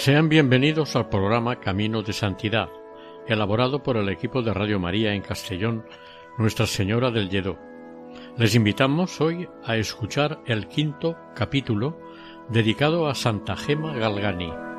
[0.00, 2.70] Sean bienvenidos al programa Camino de Santidad,
[3.28, 5.84] elaborado por el equipo de Radio María en Castellón,
[6.38, 7.58] Nuestra Señora del Lledó.
[8.38, 12.00] Les invitamos hoy a escuchar el quinto capítulo
[12.48, 14.69] dedicado a Santa Gema Galgani.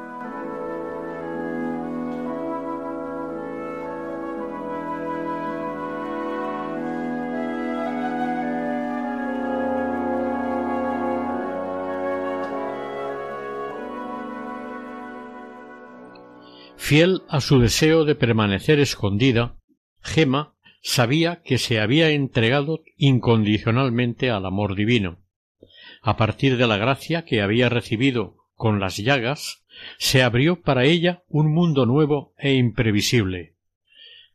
[16.91, 19.55] Fiel a su deseo de permanecer escondida,
[20.01, 25.23] Gema sabía que se había entregado incondicionalmente al amor divino.
[26.01, 29.63] A partir de la gracia que había recibido con las llagas,
[29.99, 33.55] se abrió para ella un mundo nuevo e imprevisible.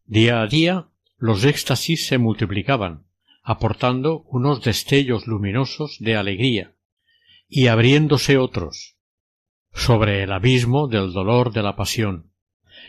[0.06, 3.04] Día a día los éxtasis se multiplicaban,
[3.42, 6.74] aportando unos destellos luminosos de alegría,
[7.50, 8.96] y abriéndose otros,
[9.74, 12.32] sobre el abismo del dolor de la pasión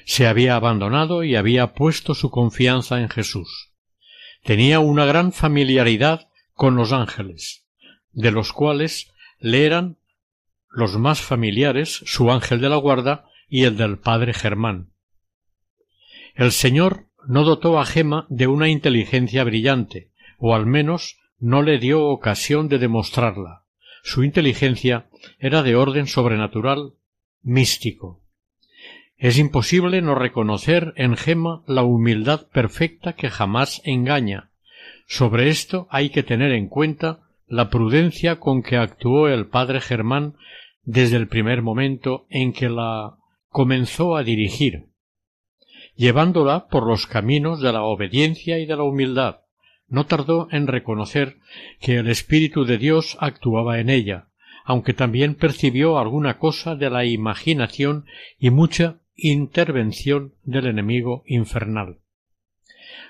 [0.07, 3.73] se había abandonado y había puesto su confianza en Jesús.
[4.41, 7.65] Tenía una gran familiaridad con los ángeles,
[8.13, 9.97] de los cuales le eran
[10.69, 14.93] los más familiares su ángel de la guarda y el del padre Germán.
[16.35, 21.79] El Señor no dotó a Gema de una inteligencia brillante, o al menos no le
[21.79, 23.65] dio ocasión de demostrarla.
[24.03, 26.93] Su inteligencia era de orden sobrenatural
[27.43, 28.23] místico.
[29.17, 34.51] Es imposible no reconocer en Gema la humildad perfecta que jamás engaña.
[35.07, 40.35] Sobre esto hay que tener en cuenta la prudencia con que actuó el padre Germán
[40.83, 43.17] desde el primer momento en que la
[43.49, 44.85] comenzó a dirigir,
[45.95, 49.37] llevándola por los caminos de la obediencia y de la humildad.
[49.87, 51.37] No tardó en reconocer
[51.79, 54.27] que el Espíritu de Dios actuaba en ella,
[54.63, 58.05] aunque también percibió alguna cosa de la imaginación
[58.37, 61.97] y mucha intervención del enemigo infernal.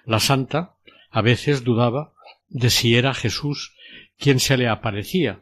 [0.06, 0.76] La santa
[1.12, 2.14] a veces dudaba
[2.48, 3.76] de si era Jesús
[4.18, 5.42] quien se le aparecía,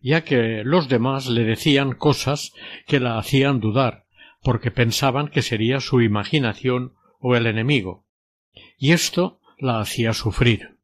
[0.00, 2.54] ya que los demás le decían cosas
[2.86, 4.06] que la hacían dudar,
[4.42, 8.06] porque pensaban que sería su imaginación o el enemigo,
[8.78, 10.78] y esto la hacía sufrir.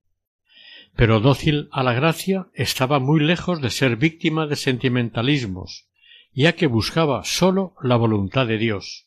[0.95, 5.87] Pero dócil a la gracia estaba muy lejos de ser víctima de sentimentalismos,
[6.33, 9.06] ya que buscaba sólo la voluntad de Dios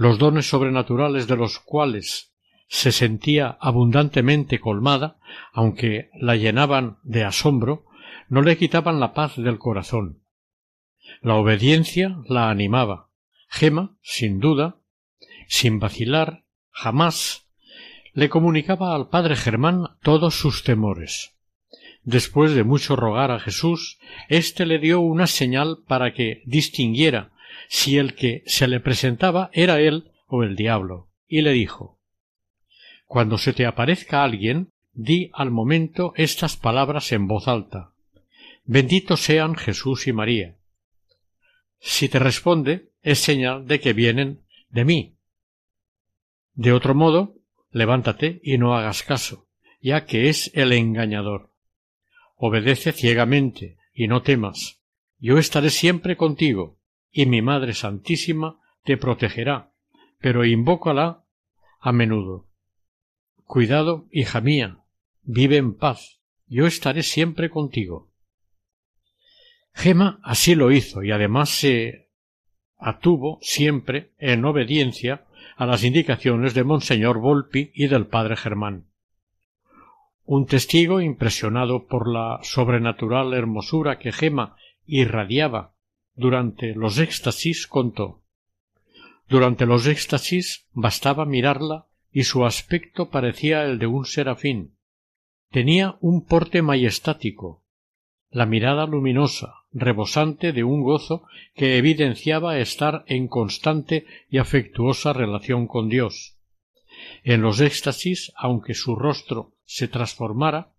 [0.00, 2.32] los dones sobrenaturales de los cuales
[2.68, 5.18] se sentía abundantemente colmada,
[5.52, 7.84] aunque la llenaban de asombro,
[8.30, 10.22] no le quitaban la paz del corazón.
[11.20, 13.10] La obediencia la animaba.
[13.50, 14.76] Gema, sin duda,
[15.48, 17.50] sin vacilar, jamás
[18.14, 21.36] le comunicaba al padre Germán todos sus temores.
[22.04, 23.98] Después de mucho rogar a Jesús,
[24.30, 27.32] éste le dio una señal para que distinguiera
[27.72, 32.00] si el que se le presentaba era él o el diablo, y le dijo
[33.06, 37.92] Cuando se te aparezca alguien, di al momento estas palabras en voz alta
[38.64, 40.56] Benditos sean Jesús y María.
[41.78, 45.14] Si te responde, es señal de que vienen de mí.
[46.54, 47.36] De otro modo,
[47.70, 49.46] levántate y no hagas caso,
[49.80, 51.52] ya que es el engañador.
[52.34, 54.80] Obedece ciegamente y no temas.
[55.18, 56.79] Yo estaré siempre contigo
[57.12, 59.72] y mi Madre Santísima te protegerá,
[60.18, 61.24] pero invócala
[61.80, 62.46] a menudo.
[63.44, 64.84] Cuidado, hija mía,
[65.22, 68.10] vive en paz, yo estaré siempre contigo.
[69.72, 72.10] Gema así lo hizo y además se
[72.76, 75.26] atuvo siempre en obediencia
[75.56, 78.86] a las indicaciones de Monseñor Volpi y del padre Germán.
[80.24, 85.74] Un testigo impresionado por la sobrenatural hermosura que Gema irradiaba
[86.14, 88.20] durante los éxtasis contó
[89.30, 94.74] durante los éxtasis bastaba mirarla y su aspecto parecía el de un serafín.
[95.52, 97.62] Tenía un porte majestático,
[98.28, 101.22] la mirada luminosa, rebosante de un gozo
[101.54, 106.36] que evidenciaba estar en constante y afectuosa relación con Dios.
[107.22, 110.72] En los éxtasis, aunque su rostro se transformara,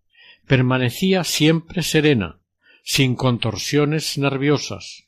[0.46, 2.42] permanecía siempre serena,
[2.84, 5.08] sin contorsiones nerviosas.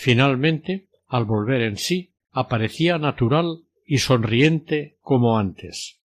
[0.00, 5.98] Finalmente, al volver en sí, aparecía natural y sonriente como antes.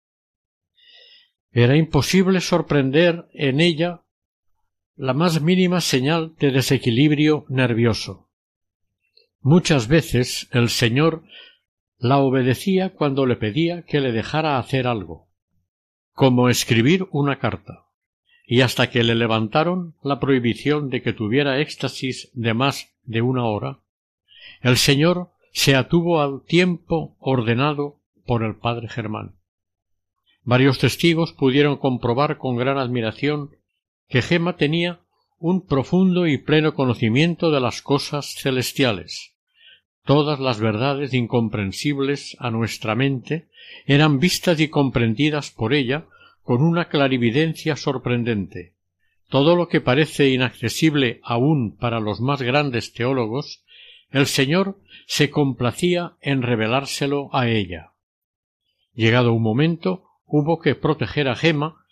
[1.51, 4.01] Era imposible sorprender en ella
[4.95, 8.31] la más mínima señal de desequilibrio nervioso.
[9.41, 11.21] Muchas veces el señor
[11.99, 15.27] la obedecía cuando le pedía que le dejara hacer algo,
[16.13, 17.85] como escribir una carta,
[18.43, 23.45] y hasta que le levantaron la prohibición de que tuviera éxtasis de más de una
[23.45, 23.82] hora,
[24.63, 29.35] el señor se atuvo al tiempo ordenado por el padre Germán.
[30.43, 33.51] Varios testigos pudieron comprobar con gran admiración
[34.07, 35.01] que Gema tenía
[35.37, 39.33] un profundo y pleno conocimiento de las cosas celestiales.
[40.05, 43.47] Todas las verdades incomprensibles a nuestra mente
[43.85, 46.05] eran vistas y comprendidas por ella
[46.41, 48.73] con una clarividencia sorprendente.
[49.29, 53.62] Todo lo que parece inaccesible aún para los más grandes teólogos,
[54.13, 57.93] el Señor se complacía en revelárselo a ella.
[58.93, 61.83] Llegado un momento, hubo que proteger a Gema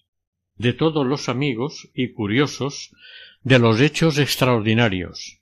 [0.55, 2.95] de todos los amigos y curiosos
[3.41, 5.41] de los hechos extraordinarios.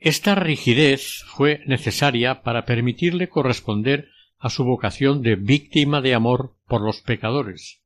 [0.00, 4.08] Esta rigidez fue necesaria para permitirle corresponder
[4.40, 7.80] a su vocación de víctima de amor por los pecadores.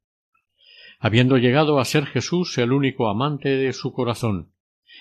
[0.98, 4.53] Habiendo llegado a ser Jesús el único amante de su corazón,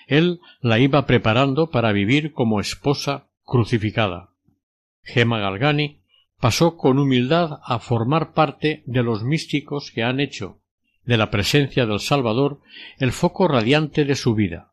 [0.06, 4.30] él la iba preparando para vivir como esposa crucificada.
[5.02, 6.00] Gema Galgani
[6.40, 10.58] pasó con humildad a formar parte de los místicos que han hecho
[11.04, 12.60] de la presencia del Salvador
[12.98, 14.72] el foco radiante de su vida.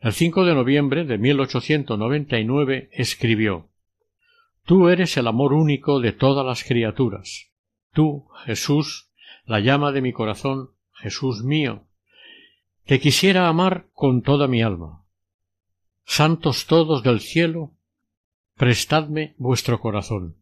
[0.00, 3.68] El 5 de noviembre de 1899 escribió
[4.64, 7.50] Tú eres el amor único de todas las criaturas.
[7.92, 9.10] Tú, Jesús,
[9.44, 11.84] la llama de mi corazón, Jesús mío.
[12.90, 15.04] Te quisiera amar con toda mi alma.
[16.04, 17.70] Santos todos del cielo,
[18.56, 20.34] prestadme vuestro corazón.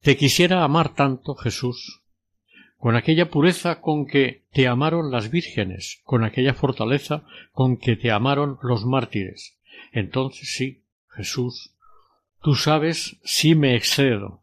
[0.00, 2.02] Te quisiera amar tanto, Jesús,
[2.78, 8.10] con aquella pureza con que te amaron las vírgenes, con aquella fortaleza con que te
[8.10, 9.56] amaron los mártires.
[9.92, 11.76] Entonces sí, Jesús,
[12.42, 14.42] tú sabes si me excedo,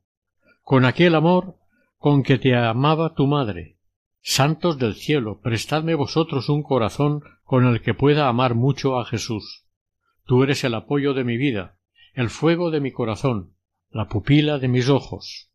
[0.62, 1.58] con aquel amor
[1.98, 3.76] con que te amaba tu madre.
[4.22, 9.66] Santos del cielo, prestadme vosotros un corazón con el que pueda amar mucho a Jesús.
[10.26, 11.78] Tú eres el apoyo de mi vida,
[12.14, 13.56] el fuego de mi corazón,
[13.90, 15.50] la pupila de mis ojos.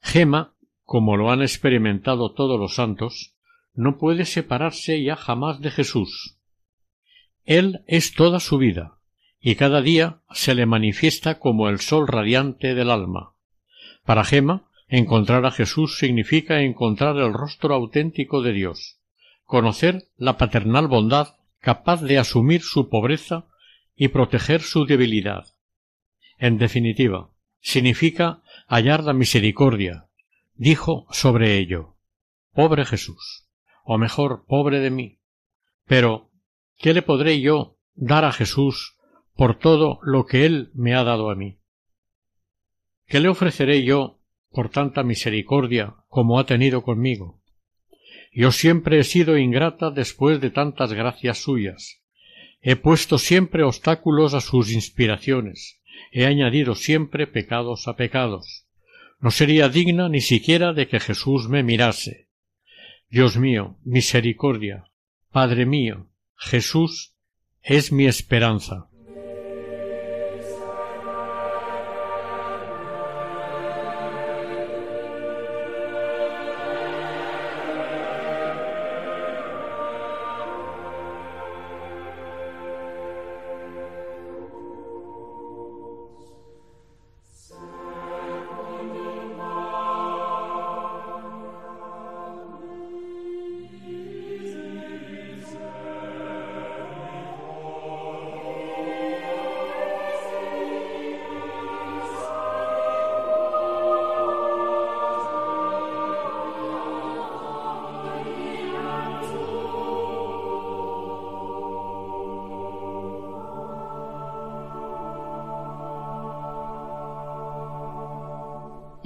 [0.00, 3.34] Gema como lo han experimentado todos los santos,
[3.72, 6.38] no puede separarse ya jamás de Jesús.
[7.44, 8.98] Él es toda su vida,
[9.40, 13.34] y cada día se le manifiesta como el sol radiante del alma.
[14.04, 19.00] Para Gema, encontrar a Jesús significa encontrar el rostro auténtico de Dios,
[19.44, 23.46] conocer la paternal bondad capaz de asumir su pobreza
[23.96, 25.46] y proteger su debilidad.
[26.38, 27.30] En definitiva,
[27.60, 30.06] significa hallar la misericordia,
[30.54, 31.96] dijo sobre ello
[32.52, 33.48] Pobre Jesús,
[33.82, 35.18] o mejor, pobre de mí.
[35.86, 36.30] Pero,
[36.76, 38.96] ¿qué le podré yo dar a Jesús
[39.34, 41.58] por todo lo que Él me ha dado a mí?
[43.06, 44.20] ¿Qué le ofreceré yo
[44.54, 47.42] por tanta misericordia como ha tenido conmigo?
[48.32, 52.00] Yo siempre he sido ingrata después de tantas gracias suyas.
[52.62, 55.80] He puesto siempre obstáculos a sus inspiraciones.
[56.12, 58.64] He añadido siempre pecados a pecados
[59.24, 62.28] no sería digna ni siquiera de que Jesús me mirase.
[63.08, 64.90] Dios mío, misericordia,
[65.30, 67.14] Padre mío, Jesús
[67.62, 68.90] es mi esperanza.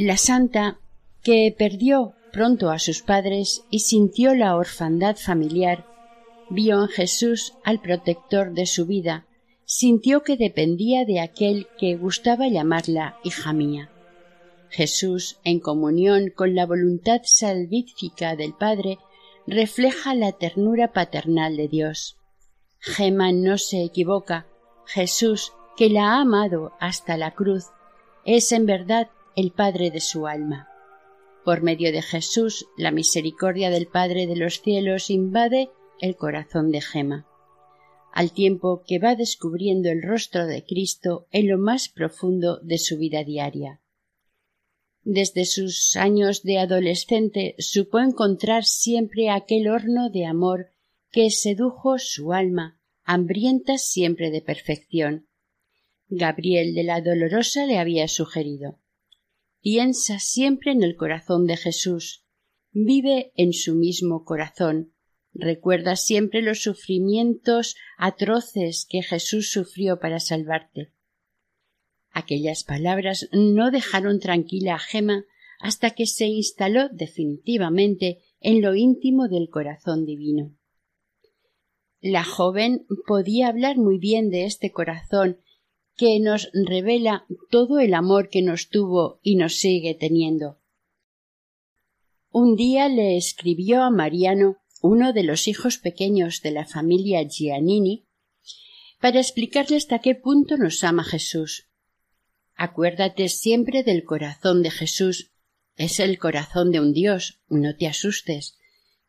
[0.09, 0.79] La santa,
[1.23, 5.85] que perdió pronto a sus padres y sintió la orfandad familiar,
[6.49, 9.27] vio en Jesús al protector de su vida,
[9.67, 13.91] sintió que dependía de aquel que gustaba llamarla hija mía.
[14.71, 18.97] Jesús, en comunión con la voluntad salvífica del Padre,
[19.47, 22.17] refleja la ternura paternal de Dios.
[22.79, 24.47] Gema no se equivoca.
[24.87, 27.67] Jesús, que la ha amado hasta la cruz,
[28.25, 30.67] es en verdad el Padre de su alma.
[31.45, 36.81] Por medio de Jesús, la misericordia del Padre de los cielos invade el corazón de
[36.81, 37.25] Gema,
[38.13, 42.99] al tiempo que va descubriendo el rostro de Cristo en lo más profundo de su
[42.99, 43.81] vida diaria.
[45.05, 50.73] Desde sus años de adolescente supo encontrar siempre aquel horno de amor
[51.13, 55.29] que sedujo su alma, hambrienta siempre de perfección.
[56.09, 58.81] Gabriel de la Dolorosa le había sugerido
[59.61, 62.25] Piensa siempre en el corazón de Jesús,
[62.71, 64.95] vive en su mismo corazón,
[65.33, 70.93] recuerda siempre los sufrimientos atroces que Jesús sufrió para salvarte.
[72.11, 75.25] Aquellas palabras no dejaron tranquila a Gema
[75.61, 80.55] hasta que se instaló definitivamente en lo íntimo del corazón divino.
[82.01, 85.41] La joven podía hablar muy bien de este corazón
[85.99, 90.59] que nos revela todo el amor que nos tuvo y nos sigue teniendo.
[92.31, 98.07] Un día le escribió a Mariano, uno de los hijos pequeños de la familia Giannini,
[99.01, 101.67] para explicarle hasta qué punto nos ama Jesús.
[102.55, 105.33] Acuérdate siempre del corazón de Jesús.
[105.77, 108.57] Es el corazón de un Dios, no te asustes,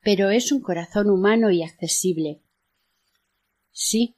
[0.02, 2.42] pero es un corazón humano y accesible.
[3.72, 4.16] Sí,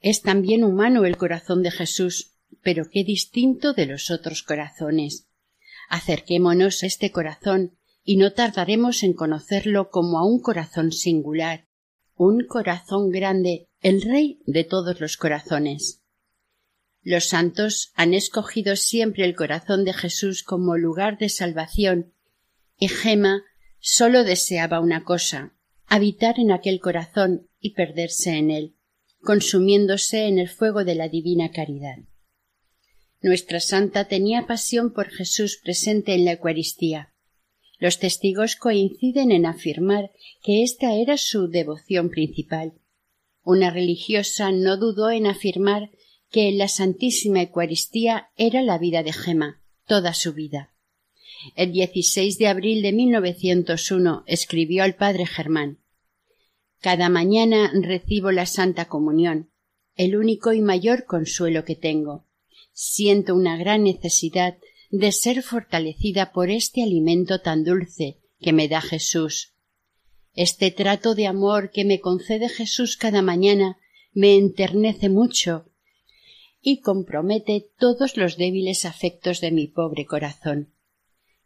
[0.00, 5.26] es también humano el corazón de Jesús, pero qué distinto de los otros corazones.
[5.88, 11.66] Acerquémonos a este corazón y no tardaremos en conocerlo como a un corazón singular,
[12.14, 16.02] un corazón grande, el rey de todos los corazones.
[17.02, 22.14] Los santos han escogido siempre el corazón de Jesús como lugar de salvación,
[22.78, 23.42] y Gema
[23.78, 25.52] sólo deseaba una cosa
[25.86, 28.75] habitar en aquel corazón y perderse en él
[29.22, 31.96] consumiéndose en el fuego de la divina caridad.
[33.20, 37.12] Nuestra santa tenía pasión por Jesús presente en la Eucaristía.
[37.78, 40.10] Los testigos coinciden en afirmar
[40.42, 42.74] que esta era su devoción principal.
[43.42, 45.90] Una religiosa no dudó en afirmar
[46.30, 50.72] que la Santísima Eucaristía era la vida de Gema, toda su vida.
[51.54, 55.80] El 16 de abril de 1901 escribió al padre Germán
[56.80, 59.50] cada mañana recibo la Santa Comunión,
[59.94, 62.26] el único y mayor consuelo que tengo.
[62.72, 64.58] Siento una gran necesidad
[64.90, 69.54] de ser fortalecida por este alimento tan dulce que me da Jesús.
[70.34, 73.78] Este trato de amor que me concede Jesús cada mañana
[74.12, 75.66] me enternece mucho
[76.60, 80.72] y compromete todos los débiles afectos de mi pobre corazón.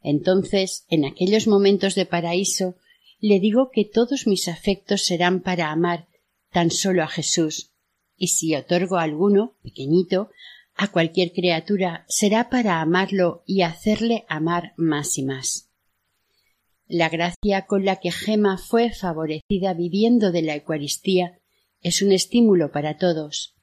[0.02, 2.76] Entonces, en aquellos momentos de paraíso,
[3.20, 6.08] le digo que todos mis afectos serán para amar
[6.50, 7.72] tan solo a Jesús,
[8.16, 10.30] y si otorgo alguno, pequeñito,
[10.74, 15.70] a cualquier criatura, será para amarlo y hacerle amar más y más.
[16.86, 21.38] La gracia con la que Gema fue favorecida viviendo de la Eucaristía
[21.82, 23.54] es un estímulo para todos.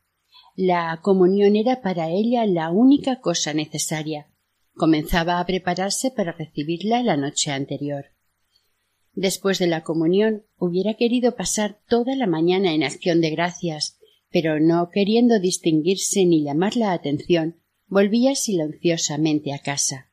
[0.56, 4.28] La comunión era para ella la única cosa necesaria.
[4.76, 8.06] Comenzaba a prepararse para recibirla la noche anterior.
[9.18, 13.98] Después de la comunión hubiera querido pasar toda la mañana en acción de gracias,
[14.30, 20.12] pero no queriendo distinguirse ni llamar la atención, volvía silenciosamente a casa.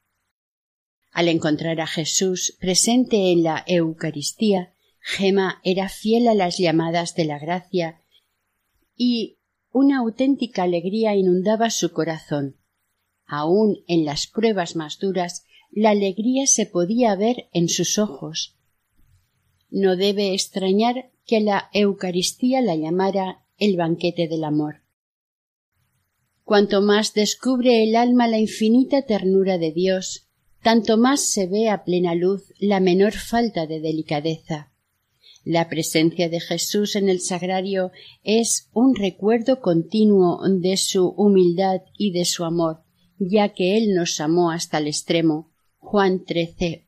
[1.12, 7.26] Al encontrar a Jesús presente en la Eucaristía, Gema era fiel a las llamadas de
[7.26, 8.00] la gracia
[8.96, 9.36] y
[9.70, 12.56] una auténtica alegría inundaba su corazón.
[13.26, 18.56] Aun en las pruebas más duras, la alegría se podía ver en sus ojos,
[19.74, 24.82] no debe extrañar que la Eucaristía la llamara el banquete del amor.
[26.44, 30.28] Cuanto más descubre el alma la infinita ternura de Dios,
[30.62, 34.70] tanto más se ve a plena luz la menor falta de delicadeza.
[35.42, 37.90] La presencia de Jesús en el sagrario
[38.22, 42.84] es un recuerdo continuo de su humildad y de su amor,
[43.18, 45.50] ya que Él nos amó hasta el extremo.
[45.78, 46.86] Juan 13,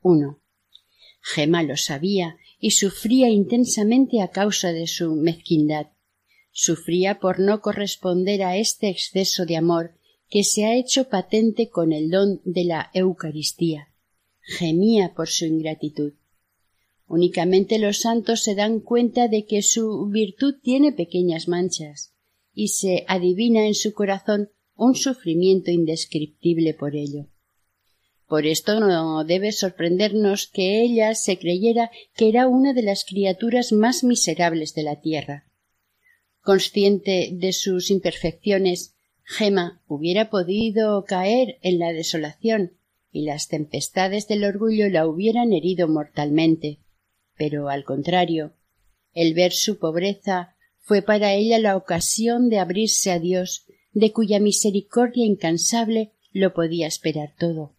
[1.21, 2.37] Gema lo sabía
[2.67, 5.87] y sufría intensamente a causa de su mezquindad.
[6.51, 9.95] Sufría por no corresponder a este exceso de amor
[10.29, 13.95] que se ha hecho patente con el don de la Eucaristía.
[14.41, 16.15] Gemía por su ingratitud.
[17.07, 22.15] Únicamente los santos se dan cuenta de que su virtud tiene pequeñas manchas
[22.53, 27.29] y se adivina en su corazón un sufrimiento indescriptible por ello.
[28.27, 33.73] Por esto no debe sorprendernos que ella se creyera que era una de las criaturas
[33.73, 35.47] más miserables de la tierra.
[36.41, 42.79] Consciente de sus imperfecciones, Gema hubiera podido caer en la desolación
[43.13, 46.81] y las tempestades del orgullo la hubieran herido mortalmente.
[47.37, 48.55] Pero al contrario,
[49.13, 54.41] el ver su pobreza fue para ella la ocasión de abrirse a Dios, de cuya
[54.41, 57.76] misericordia incansable lo podía esperar todo.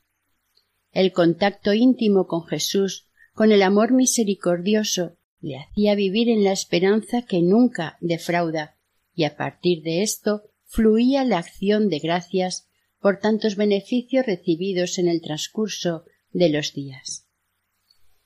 [0.91, 7.21] El contacto íntimo con Jesús, con el amor misericordioso, le hacía vivir en la esperanza
[7.21, 8.77] que nunca defrauda,
[9.13, 12.67] y a partir de esto fluía la acción de gracias
[12.99, 17.27] por tantos beneficios recibidos en el transcurso de los días.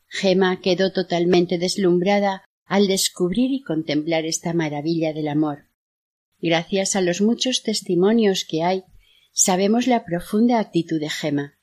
[0.08, 5.66] Gema quedó totalmente deslumbrada al descubrir y contemplar esta maravilla del amor.
[6.40, 8.84] Gracias a los muchos testimonios que hay,
[9.32, 11.60] sabemos la profunda actitud de Gema.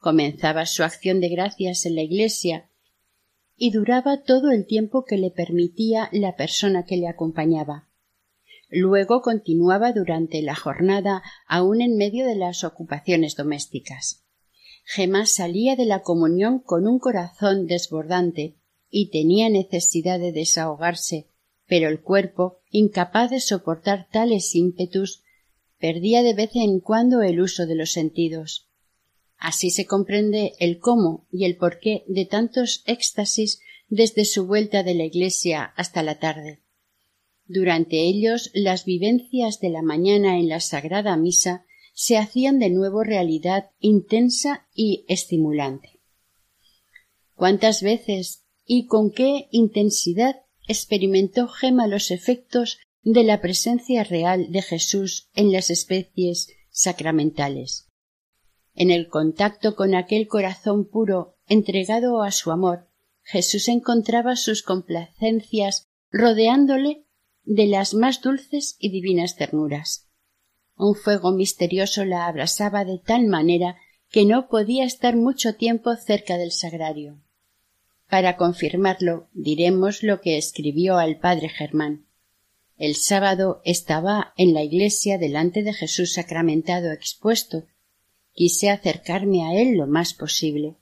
[0.00, 2.70] Comenzaba su acción de gracias en la iglesia
[3.54, 7.86] y duraba todo el tiempo que le permitía la persona que le acompañaba.
[8.70, 14.24] Luego continuaba durante la jornada aun en medio de las ocupaciones domésticas.
[14.86, 18.56] Gemma salía de la comunión con un corazón desbordante
[18.88, 21.28] y tenía necesidad de desahogarse,
[21.66, 25.24] pero el cuerpo, incapaz de soportar tales ímpetus,
[25.78, 28.69] perdía de vez en cuando el uso de los sentidos.
[29.40, 34.94] Así se comprende el cómo y el porqué de tantos éxtasis desde su vuelta de
[34.94, 36.60] la iglesia hasta la tarde.
[37.46, 43.02] Durante ellos las vivencias de la mañana en la Sagrada Misa se hacían de nuevo
[43.02, 46.00] realidad intensa y estimulante.
[47.34, 50.36] ¿Cuántas veces y con qué intensidad
[50.68, 57.89] experimentó Gema los efectos de la presencia real de Jesús en las especies sacramentales?
[58.80, 62.88] En el contacto con aquel corazón puro entregado a su amor,
[63.22, 67.04] Jesús encontraba sus complacencias rodeándole
[67.44, 70.08] de las más dulces y divinas ternuras.
[70.78, 73.76] Un fuego misterioso la abrasaba de tal manera
[74.08, 77.20] que no podía estar mucho tiempo cerca del sagrario.
[78.08, 82.06] Para confirmarlo, diremos lo que escribió al padre Germán.
[82.78, 87.66] El sábado estaba en la iglesia delante de Jesús sacramentado expuesto.
[88.32, 90.76] Quise acercarme a él lo más posible.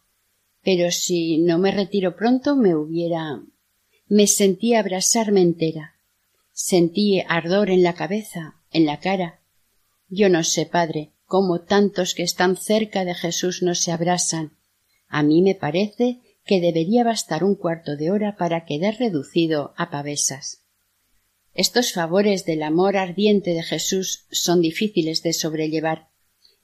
[0.62, 3.42] Pero si no me retiro pronto me hubiera.
[4.06, 5.94] me sentí abrasarme entera.
[6.52, 9.40] Sentí ardor en la cabeza, en la cara.
[10.08, 14.56] Yo no sé, padre, cómo tantos que están cerca de Jesús no se abrasan.
[15.08, 19.90] A mí me parece que debería bastar un cuarto de hora para quedar reducido a
[19.90, 20.64] pavesas.
[21.52, 26.07] Estos favores del amor ardiente de Jesús son difíciles de sobrellevar.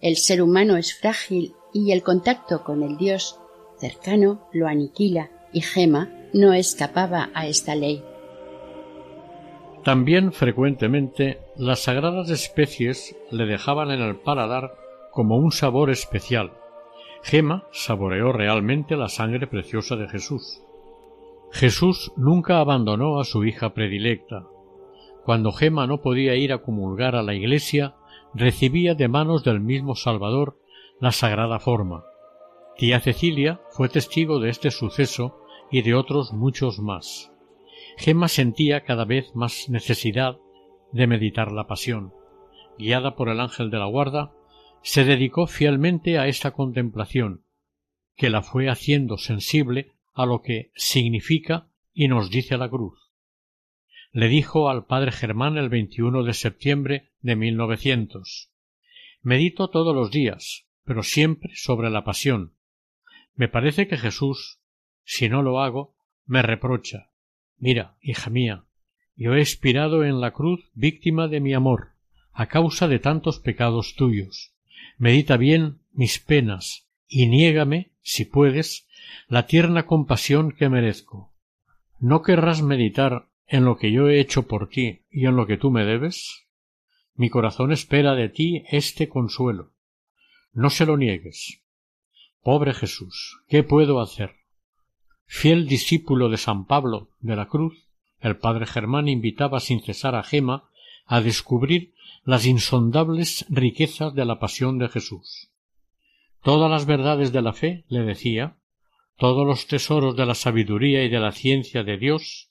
[0.04, 3.40] El ser humano es frágil y el contacto con el Dios
[3.78, 8.04] cercano lo aniquila y Gema no escapaba a esta ley.
[9.82, 14.74] También frecuentemente las sagradas especies le dejaban en el paladar
[15.10, 16.52] como un sabor especial.
[17.22, 20.60] Gema saboreó realmente la sangre preciosa de Jesús.
[21.50, 24.44] Jesús nunca abandonó a su hija predilecta.
[25.24, 27.94] Cuando Gema no podía ir a comulgar a la iglesia,
[28.34, 30.58] recibía de manos del mismo Salvador
[31.00, 32.04] la sagrada forma.
[32.76, 37.32] Tía Cecilia fue testigo de este suceso y de otros muchos más.
[37.96, 40.38] Gemma sentía cada vez más necesidad
[40.92, 42.12] de meditar la pasión.
[42.78, 44.32] Guiada por el ángel de la guarda,
[44.82, 47.44] se dedicó fielmente a esta contemplación,
[48.16, 53.03] que la fue haciendo sensible a lo que significa y nos dice la cruz.
[54.16, 58.52] Le dijo al padre Germán el 21 de septiembre de 1900
[59.22, 62.54] Medito todos los días, pero siempre sobre la pasión.
[63.34, 64.60] Me parece que Jesús,
[65.02, 65.96] si no lo hago,
[66.26, 67.10] me reprocha,
[67.58, 68.66] Mira, hija mía,
[69.16, 71.94] yo he expirado en la cruz víctima de mi amor,
[72.32, 74.54] a causa de tantos pecados tuyos.
[74.96, 78.86] Medita bien mis penas y niégame, si puedes,
[79.26, 81.34] la tierna compasión que merezco.
[81.98, 85.56] ¿No querrás meditar en lo que yo he hecho por ti y en lo que
[85.56, 86.46] tú me debes?
[87.14, 89.72] Mi corazón espera de ti este consuelo.
[90.52, 91.62] No se lo niegues.
[92.42, 94.36] Pobre Jesús, ¿qué puedo hacer?
[95.26, 97.88] Fiel discípulo de San Pablo de la Cruz,
[98.20, 100.68] el padre Germán invitaba sin cesar a Gema
[101.06, 105.50] a descubrir las insondables riquezas de la pasión de Jesús.
[106.42, 108.56] Todas las verdades de la fe, le decía,
[109.16, 112.50] todos los tesoros de la sabiduría y de la ciencia de Dios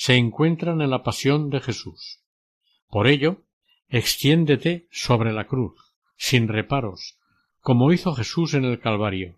[0.00, 2.20] se encuentran en la pasión de Jesús.
[2.88, 3.42] Por ello,
[3.90, 5.78] extiéndete sobre la cruz,
[6.16, 7.18] sin reparos,
[7.60, 9.36] como hizo Jesús en el Calvario.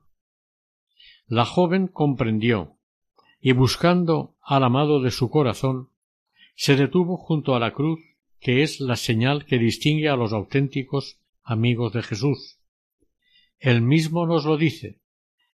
[1.27, 2.77] La joven comprendió,
[3.41, 5.89] y buscando al amado de su corazón,
[6.55, 7.99] se detuvo junto a la cruz,
[8.39, 12.61] que es la señal que distingue a los auténticos amigos de Jesús.
[13.59, 15.01] Él mismo nos lo dice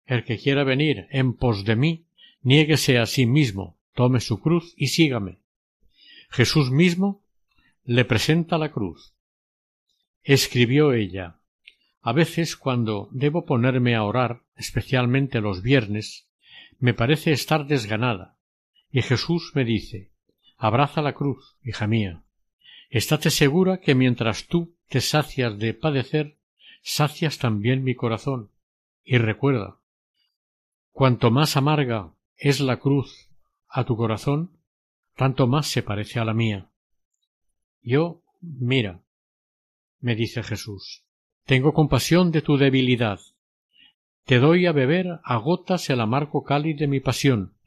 [0.08, 2.08] el que quiera venir en pos de mí,
[2.42, 5.40] niéguese a sí mismo, tome su cruz y sígame.
[6.30, 7.24] Jesús mismo
[7.84, 9.16] le presenta la cruz.
[10.22, 11.40] Escribió ella
[12.02, 16.28] A veces cuando debo ponerme a orar, especialmente los viernes,
[16.78, 18.38] me parece estar desganada,
[18.92, 20.12] y Jesús me dice
[20.58, 22.24] Abraza la cruz, hija mía.
[22.90, 26.38] Estate segura que mientras tú te sacias de padecer,
[26.82, 28.52] sacias también mi corazón.
[29.04, 29.80] Y recuerda,
[30.92, 33.25] Cuanto más amarga es la cruz
[33.76, 34.58] a tu corazón,
[35.16, 36.72] tanto más se parece a la mía.
[37.82, 39.04] Yo, mira,
[40.00, 41.04] me dice Jesús,
[41.46, 43.20] tengo compasión de tu debilidad.
[44.24, 47.58] Te doy a beber a gotas el amargo cáliz de mi pasión,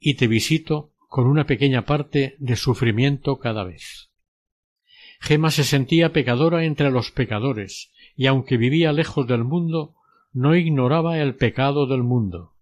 [0.00, 4.10] y te visito con una pequeña parte de sufrimiento cada vez.
[5.20, 9.96] Gema se sentía pecadora entre los pecadores, y aunque vivía lejos del mundo,
[10.32, 12.55] no ignoraba el pecado del mundo.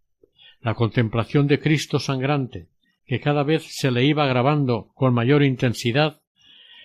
[0.65, 2.71] La contemplación de Cristo sangrante,
[3.05, 6.23] que cada vez se le iba grabando con mayor intensidad,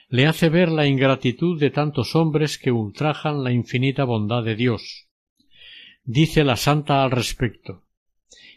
[0.09, 5.07] le hace ver la ingratitud de tantos hombres que ultrajan la infinita bondad de Dios.
[6.03, 7.85] Dice la santa al respecto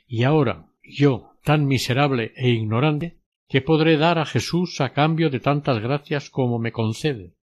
[0.09, 5.39] Y ahora, yo, tan miserable e ignorante, ¿qué podré dar a Jesús a cambio de
[5.39, 7.37] tantas gracias como me concede?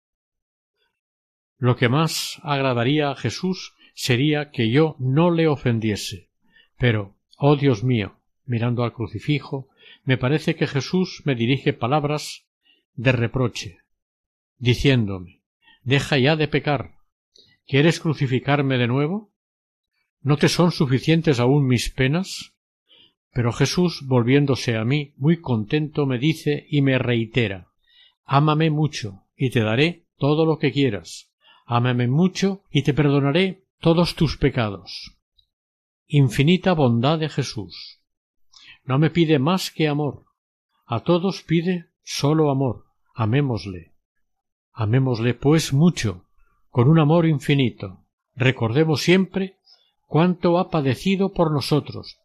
[1.58, 6.30] Lo que más agradaría a Jesús sería que yo no le ofendiese.
[6.78, 9.70] Pero, oh Dios mío, mirando al crucifijo,
[10.04, 12.46] me parece que Jesús me dirige palabras
[12.96, 13.78] de reproche,
[14.58, 15.40] diciéndome
[15.84, 16.96] Deja ya de pecar.
[17.66, 19.32] ¿Quieres crucificarme de nuevo?
[20.22, 22.54] ¿No te son suficientes aún mis penas?
[23.32, 27.70] Pero Jesús, volviéndose a mí, muy contento, me dice y me reitera
[28.26, 31.32] Ámame mucho, y te daré todo lo que quieras.
[31.66, 35.19] Ámame mucho, y te perdonaré todos tus pecados.
[36.12, 38.02] Infinita bondad de Jesús.
[38.84, 40.26] No me pide más que amor.
[40.88, 42.86] A todos pide sólo amor.
[43.14, 43.94] Amémosle.
[44.74, 46.26] Amémosle pues mucho,
[46.72, 48.08] con un amor infinito.
[48.36, 49.60] Recordemos siempre
[50.08, 52.18] cuánto ha padecido por nosotros.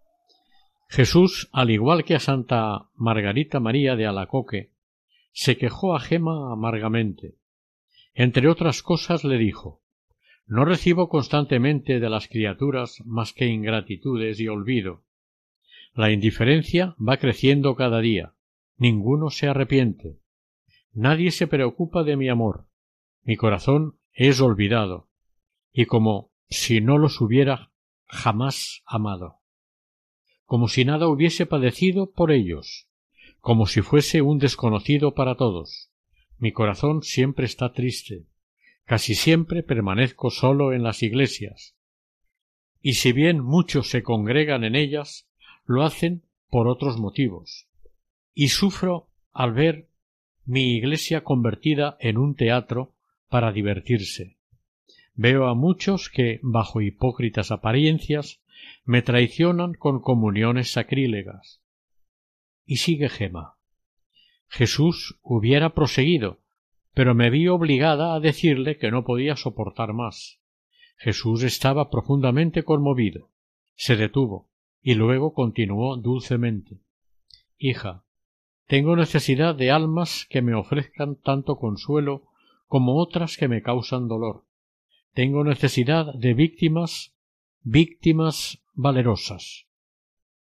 [0.89, 4.73] Jesús, al igual que a Santa Margarita María de Alacoque,
[5.33, 7.35] se quejó a Gema amargamente.
[8.15, 9.84] Entre otras cosas le dijo
[10.47, 15.03] no recibo constantemente de las criaturas más que ingratitudes y olvido.
[15.95, 18.35] La indiferencia va creciendo cada día.
[18.77, 20.19] Ninguno se arrepiente.
[20.93, 22.67] Nadie se preocupa de mi amor.
[23.23, 25.09] Mi corazón es olvidado.
[25.73, 27.73] Y como si no los hubiera
[28.07, 29.41] jamás amado.
[30.45, 32.89] Como si nada hubiese padecido por ellos.
[33.41, 35.91] Como si fuese un desconocido para todos.
[36.39, 38.27] Mi corazón siempre está triste
[38.85, 41.75] Casi siempre permanezco solo en las iglesias,
[42.83, 45.27] y si bien muchos se congregan en ellas,
[45.65, 47.67] lo hacen por otros motivos,
[48.35, 49.89] y sufro al ver
[50.45, 52.93] mi iglesia convertida en un teatro
[53.31, 54.37] para divertirse.
[55.15, 58.43] Veo a muchos que, bajo hipócritas apariencias,
[58.85, 61.63] me traicionan con comuniones sacrílegas.
[62.67, 63.55] Y sigue Gema.
[64.49, 66.41] Jesús hubiera proseguido,
[66.95, 70.41] pero me vi obligada a decirle que no podía soportar más.
[70.97, 73.31] Jesús estaba profundamente conmovido.
[73.75, 74.49] Se detuvo
[74.81, 76.79] y luego continuó dulcemente
[77.59, 78.05] Hija,
[78.67, 82.29] tengo necesidad de almas que me ofrezcan tanto consuelo
[82.67, 84.45] como otras que me causan dolor.
[85.13, 87.15] Tengo necesidad de víctimas,
[87.63, 89.64] víctimas valerosas.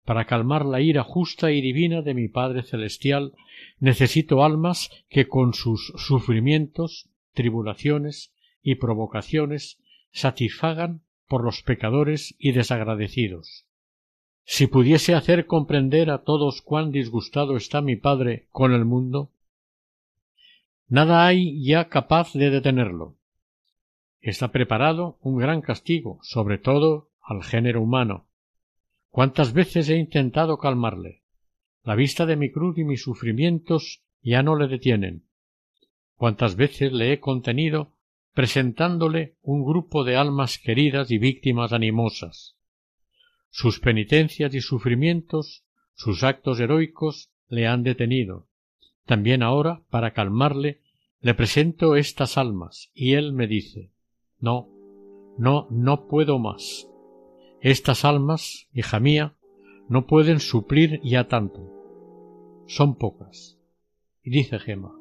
[0.04, 3.32] Para calmar la ira justa y divina de mi Padre Celestial,
[3.80, 9.78] necesito almas que con sus sufrimientos, tribulaciones y provocaciones
[10.12, 13.64] satisfagan por los pecadores y desagradecidos.
[14.44, 19.30] Si pudiese hacer comprender a todos cuán disgustado está mi Padre con el mundo,
[20.86, 23.16] nada hay ya capaz de detenerlo.
[24.20, 28.26] Está preparado un gran castigo, sobre todo al género humano,
[29.14, 31.22] ¿Cuántas veces he intentado calmarle?
[31.85, 35.22] La vista de mi cruz y mis sufrimientos ya no le detienen.
[36.16, 37.92] ¿Cuántas veces le he contenido
[38.33, 42.57] presentándole un grupo de almas queridas y víctimas animosas?
[43.50, 48.48] Sus penitencias y sufrimientos, sus actos heroicos le han detenido.
[49.07, 50.81] También ahora, para calmarle,
[51.20, 53.92] le presento estas almas, y él me dice
[54.40, 54.68] No,
[55.38, 56.88] no, no puedo más.
[57.64, 59.38] Estas almas, hija mía,
[59.88, 61.66] no pueden suplir ya tanto.
[62.66, 63.59] Son pocas.
[64.22, 64.92] Y dice Gema,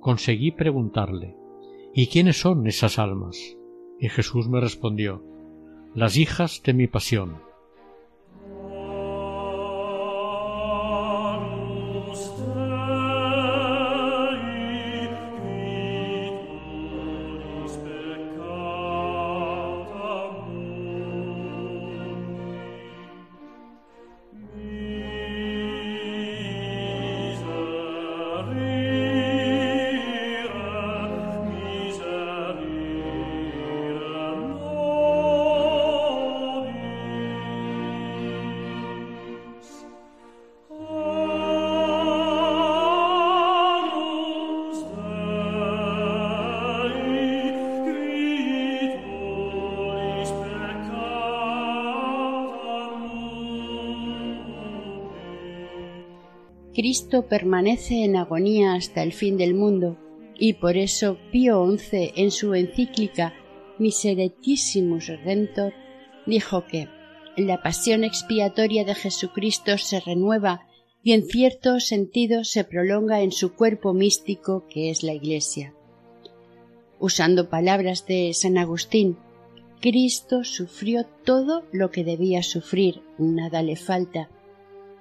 [0.00, 1.36] conseguí preguntarle,
[1.92, 3.36] ¿y quiénes son esas almas?
[4.00, 5.22] Y Jesús me respondió,
[5.94, 7.42] las hijas de mi pasión.
[56.94, 59.98] Cristo permanece en agonía hasta el fin del mundo,
[60.38, 63.34] y por eso Pío XI en su encíclica
[63.80, 65.72] Miseretissimus Redemptor
[66.24, 66.86] dijo que
[67.36, 70.68] la pasión expiatoria de Jesucristo se renueva
[71.02, 75.74] y en cierto sentido se prolonga en su cuerpo místico que es la Iglesia.
[77.00, 79.18] Usando palabras de San Agustín,
[79.80, 84.30] Cristo sufrió todo lo que debía sufrir, nada le falta,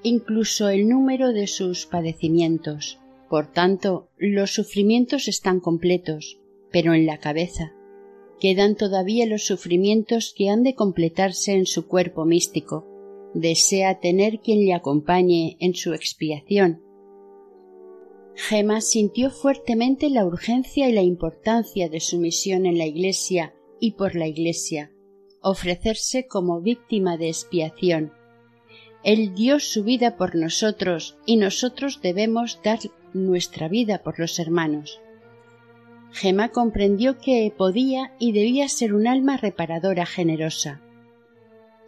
[0.04, 3.00] incluso el número de sus padecimientos.
[3.30, 6.39] Por tanto, los sufrimientos están completos,
[6.72, 7.74] pero en la cabeza.
[8.39, 12.86] Quedan todavía los sufrimientos que han de completarse en su cuerpo místico.
[13.34, 16.84] Desea tener quien le acompañe en su expiación.
[18.36, 23.92] Gema sintió fuertemente la urgencia y la importancia de su misión en la Iglesia y
[23.92, 24.92] por la Iglesia,
[25.42, 28.12] ofrecerse como víctima de expiación,
[29.04, 32.80] él dio su vida por nosotros y nosotros debemos dar
[33.13, 35.00] nuestra vida por los hermanos.
[36.12, 40.82] Gemma comprendió que podía y debía ser un alma reparadora generosa.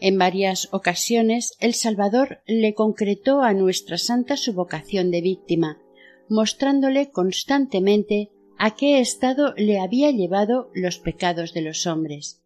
[0.02, 5.80] En varias ocasiones el Salvador le concretó a nuestra santa su vocación de víctima,
[6.28, 12.45] mostrándole constantemente a qué estado le había llevado los pecados de los hombres.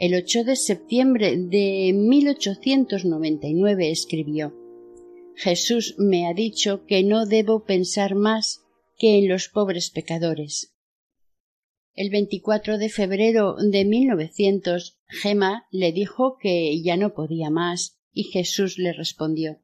[0.00, 4.56] El 8 de septiembre de 1899 escribió
[5.36, 8.62] Jesús me ha dicho que no debo pensar más
[8.96, 10.74] que en los pobres pecadores.
[11.92, 18.22] El 24 de febrero de 1900, Gema le dijo que ya no podía más y
[18.24, 19.60] Jesús le respondió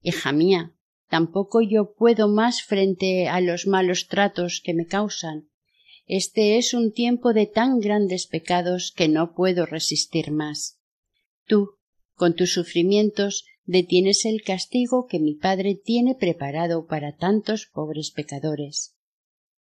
[0.00, 0.72] Hija mía,
[1.10, 5.50] tampoco yo puedo más frente a los malos tratos que me causan
[6.08, 10.80] este es un tiempo de tan grandes pecados que no puedo resistir más.
[11.46, 11.76] Tú,
[12.14, 18.96] con tus sufrimientos, detienes el castigo que mi Padre tiene preparado para tantos pobres pecadores.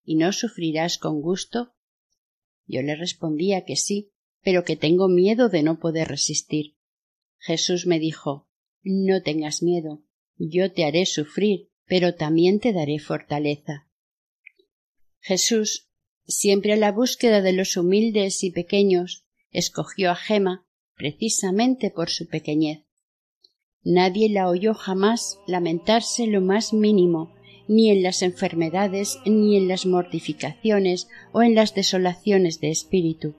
[0.06, 1.76] ¿Y no sufrirás con gusto?
[2.66, 6.78] Yo le respondía que sí, pero que tengo miedo de no poder resistir.
[7.40, 8.48] Jesús me dijo
[8.84, 10.06] No tengas miedo,
[10.38, 13.90] yo te haré sufrir, pero también te daré fortaleza.
[15.20, 15.87] Jesús
[16.28, 22.28] siempre a la búsqueda de los humildes y pequeños, escogió a Gema precisamente por su
[22.28, 22.84] pequeñez.
[23.84, 27.34] Nadie la oyó jamás lamentarse lo más mínimo,
[27.68, 33.36] ni en las enfermedades, ni en las mortificaciones o en las desolaciones de espíritu.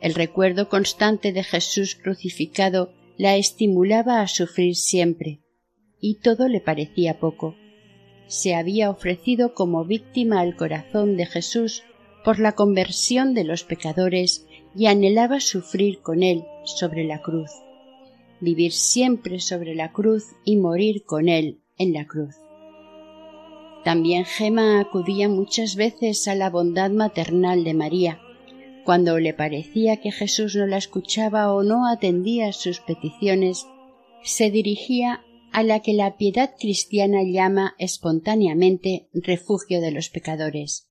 [0.00, 5.40] El recuerdo constante de Jesús crucificado la estimulaba a sufrir siempre,
[6.00, 7.56] y todo le parecía poco
[8.26, 11.82] se había ofrecido como víctima al corazón de Jesús
[12.24, 17.50] por la conversión de los pecadores y anhelaba sufrir con él sobre la cruz,
[18.40, 22.34] vivir siempre sobre la cruz y morir con él en la cruz.
[23.84, 28.20] También Gema acudía muchas veces a la bondad maternal de María.
[28.84, 33.66] Cuando le parecía que Jesús no la escuchaba o no atendía sus peticiones,
[34.22, 35.22] se dirigía
[35.54, 40.90] a la que la piedad cristiana llama espontáneamente refugio de los pecadores.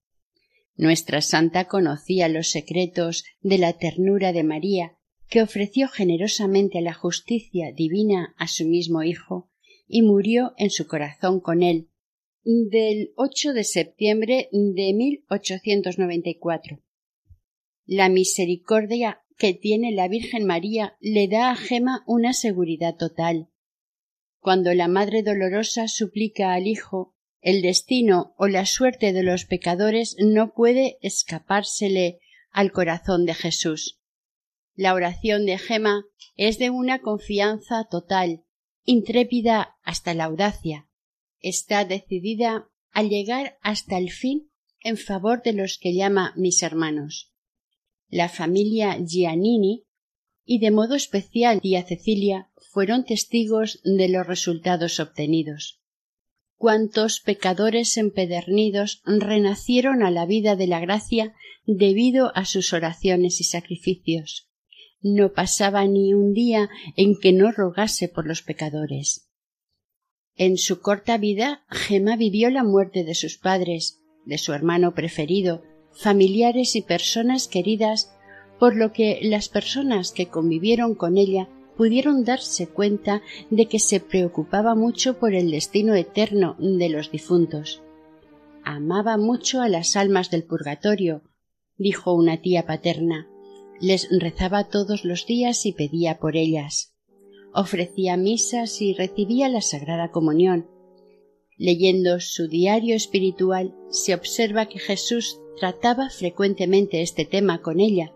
[0.74, 4.96] Nuestra santa conocía los secretos de la ternura de María,
[5.28, 9.50] que ofreció generosamente la justicia divina a su mismo Hijo,
[9.86, 11.90] y murió en su corazón con él,
[12.42, 16.80] del 8 de septiembre de 1894.
[17.84, 23.50] La misericordia que tiene la Virgen María le da a Gema una seguridad total.
[24.44, 30.16] Cuando la Madre Dolorosa suplica al Hijo, el destino o la suerte de los pecadores
[30.18, 32.18] no puede escapársele
[32.50, 34.02] al corazón de Jesús.
[34.74, 36.04] La oración de Gema
[36.36, 38.44] es de una confianza total,
[38.84, 40.90] intrépida hasta la audacia.
[41.40, 47.32] Está decidida a llegar hasta el fin en favor de los que llama mis hermanos.
[48.08, 49.86] La familia Giannini
[50.44, 55.80] y de modo especial tía Cecilia fueron testigos de los resultados obtenidos.
[56.56, 61.34] Cuántos pecadores empedernidos renacieron a la vida de la gracia
[61.66, 64.50] debido a sus oraciones y sacrificios.
[65.00, 69.28] No pasaba ni un día en que no rogase por los pecadores.
[70.36, 75.62] En su corta vida, Gemma vivió la muerte de sus padres, de su hermano preferido,
[75.92, 78.10] familiares y personas queridas,
[78.58, 84.00] por lo que las personas que convivieron con ella pudieron darse cuenta de que se
[84.00, 87.82] preocupaba mucho por el destino eterno de los difuntos.
[88.62, 91.22] Amaba mucho a las almas del purgatorio,
[91.76, 93.28] dijo una tía paterna.
[93.80, 96.94] Les rezaba todos los días y pedía por ellas.
[97.52, 100.68] Ofrecía misas y recibía la Sagrada Comunión.
[101.56, 108.12] Leyendo su diario espiritual se observa que Jesús trataba frecuentemente este tema con ella.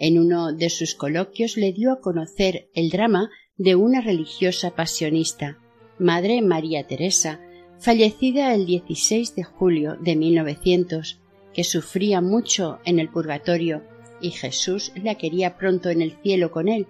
[0.00, 5.58] En uno de sus coloquios le dio a conocer el drama de una religiosa pasionista,
[5.98, 7.38] Madre María Teresa,
[7.78, 11.20] fallecida el 16 de julio de 1900,
[11.52, 13.82] que sufría mucho en el purgatorio
[14.22, 16.86] y Jesús la quería pronto en el cielo con él.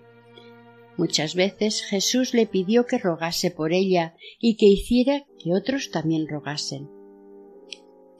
[0.97, 6.29] Muchas veces Jesús le pidió que rogase por ella y que hiciera que otros también
[6.29, 6.89] rogasen.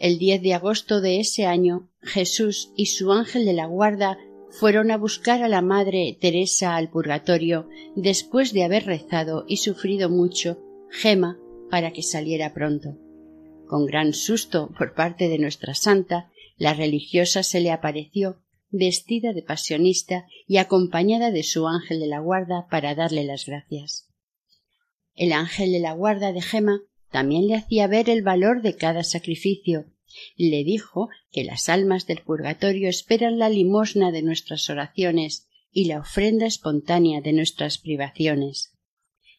[0.01, 4.19] El 10 de agosto de ese año, Jesús y su ángel de la guarda
[4.51, 10.11] fueron a buscar a la Madre Teresa al purgatorio después de haber rezado y sufrido
[10.11, 10.59] mucho
[10.91, 11.39] Gema
[11.71, 12.97] para que saliera pronto.
[13.67, 19.43] Con gran susto por parte de nuestra santa, la religiosa se le apareció vestida de
[19.43, 24.09] pasionista y acompañada de su ángel de la guarda para darle las gracias.
[25.15, 29.03] El ángel de la guarda de Gema también le hacía ver el valor de cada
[29.03, 29.87] sacrificio.
[30.37, 36.01] Le dijo que las almas del purgatorio esperan la limosna de nuestras oraciones y la
[36.01, 38.73] ofrenda espontánea de nuestras privaciones.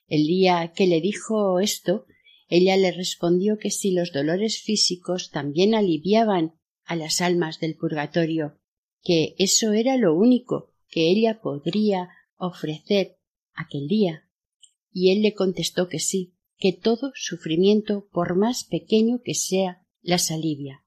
[0.08, 2.06] El día que le dijo esto,
[2.48, 8.60] ella le respondió que si los dolores físicos también aliviaban a las almas del purgatorio,
[9.02, 13.18] que eso era lo único que ella podría ofrecer
[13.54, 14.28] aquel día.
[14.92, 20.32] Y él le contestó que sí, que todo sufrimiento, por más pequeño que sea, las
[20.32, 20.84] alivia.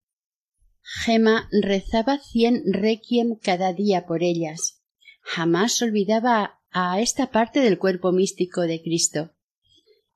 [0.83, 4.83] Gema rezaba cien requiem cada día por ellas.
[5.23, 9.31] Jamás olvidaba a esta parte del cuerpo místico de Cristo.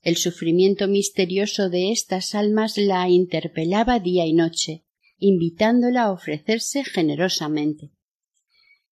[0.02, 4.84] El sufrimiento misterioso de estas almas la interpelaba día y noche,
[5.18, 7.92] invitándola a ofrecerse generosamente.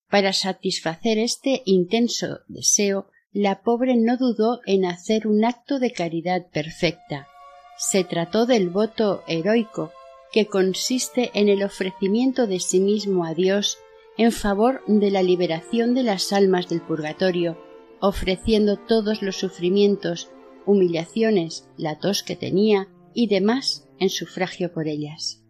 [0.08, 6.48] Para satisfacer este intenso deseo, la pobre no dudó en hacer un acto de caridad
[6.50, 7.28] perfecta.
[7.76, 9.92] Se trató del voto heroico,
[10.32, 13.78] que consiste en el ofrecimiento de sí mismo a Dios
[14.18, 17.58] en favor de la liberación de las almas del purgatorio,
[18.00, 20.30] ofreciendo todos los sufrimientos,
[20.64, 25.45] humillaciones, la tos que tenía y demás en sufragio por ellas.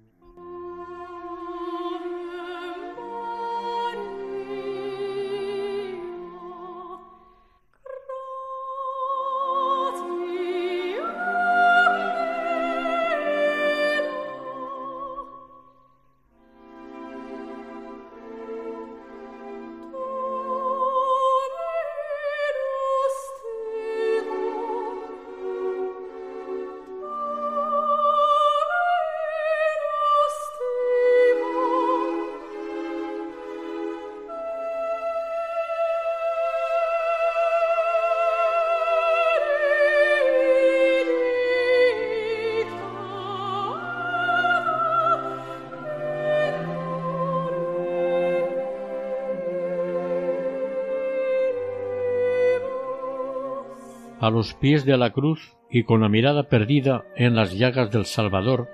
[54.27, 58.07] A los pies de la cruz y con la mirada perdida en las llagas del
[58.07, 58.69] Salvador,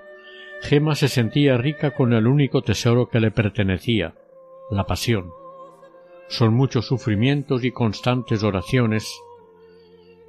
[0.61, 4.15] Gema se sentía rica con el único tesoro que le pertenecía,
[4.71, 5.29] la pasión.
[6.29, 9.13] Son muchos sufrimientos y constantes oraciones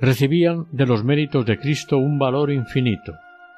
[0.00, 3.14] recibían de los méritos de Cristo un valor infinito,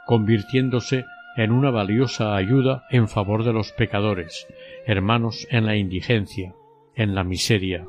[0.06, 1.04] convirtiéndose
[1.36, 4.46] en una valiosa ayuda en favor de los pecadores,
[4.86, 6.54] hermanos en la indigencia,
[6.94, 7.86] en la miseria.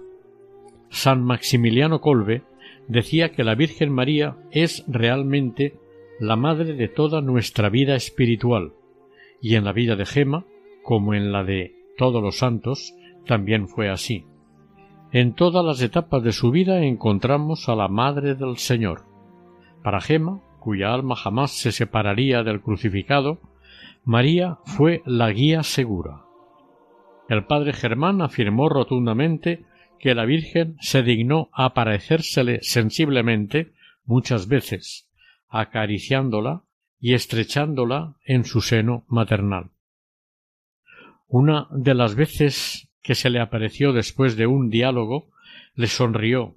[0.90, 2.44] San Maximiliano Colbe
[2.88, 5.80] decía que la Virgen María es realmente
[6.20, 8.74] la madre de toda nuestra vida espiritual,
[9.42, 10.46] y en la vida de Gema,
[10.84, 14.26] como en la de todos los santos, también fue así.
[15.12, 19.04] En todas las etapas de su vida encontramos a la Madre del Señor.
[19.84, 23.40] Para Gema, cuya alma jamás se separaría del crucificado,
[24.04, 26.24] María fue la guía segura.
[27.30, 29.66] El padre Germán afirmó rotundamente
[30.00, 33.74] que la Virgen se dignó aparecérsele sensiblemente
[34.06, 35.08] muchas veces,
[35.50, 36.64] acariciándola
[37.00, 39.70] y estrechándola en su seno maternal.
[41.28, 45.30] Una de las veces que se le apareció después de un diálogo,
[45.76, 46.56] le sonrió,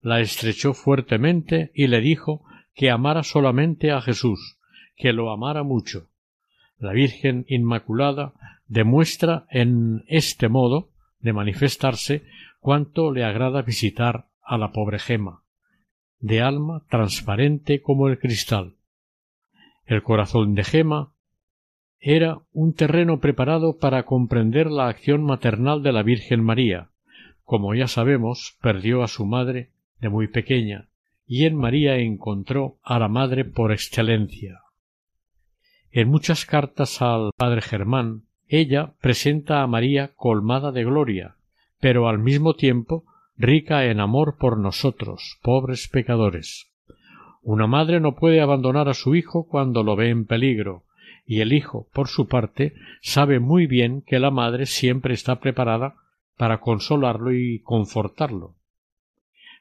[0.00, 4.58] la estrechó fuertemente y le dijo que amara solamente a Jesús,
[4.96, 6.08] que lo amara mucho.
[6.78, 8.32] La Virgen Inmaculada
[8.68, 12.22] demuestra en este modo de manifestarse
[12.60, 15.42] cuánto le agrada visitar a la pobre gema,
[16.20, 18.74] de alma transparente como el cristal.
[19.86, 21.12] El corazón de gema
[22.00, 26.90] era un terreno preparado para comprender la acción maternal de la Virgen María.
[27.42, 30.88] Como ya sabemos, perdió a su madre de muy pequeña,
[31.26, 34.60] y en María encontró a la madre por excelencia.
[35.90, 41.36] En muchas cartas al padre Germán, ella presenta a María colmada de gloria,
[41.80, 43.04] pero al mismo tiempo
[43.36, 46.70] rica en amor por nosotros, pobres pecadores.
[47.42, 50.84] Una madre no puede abandonar a su hijo cuando lo ve en peligro,
[51.24, 55.94] y el hijo, por su parte, sabe muy bien que la madre siempre está preparada
[56.36, 58.56] para consolarlo y confortarlo.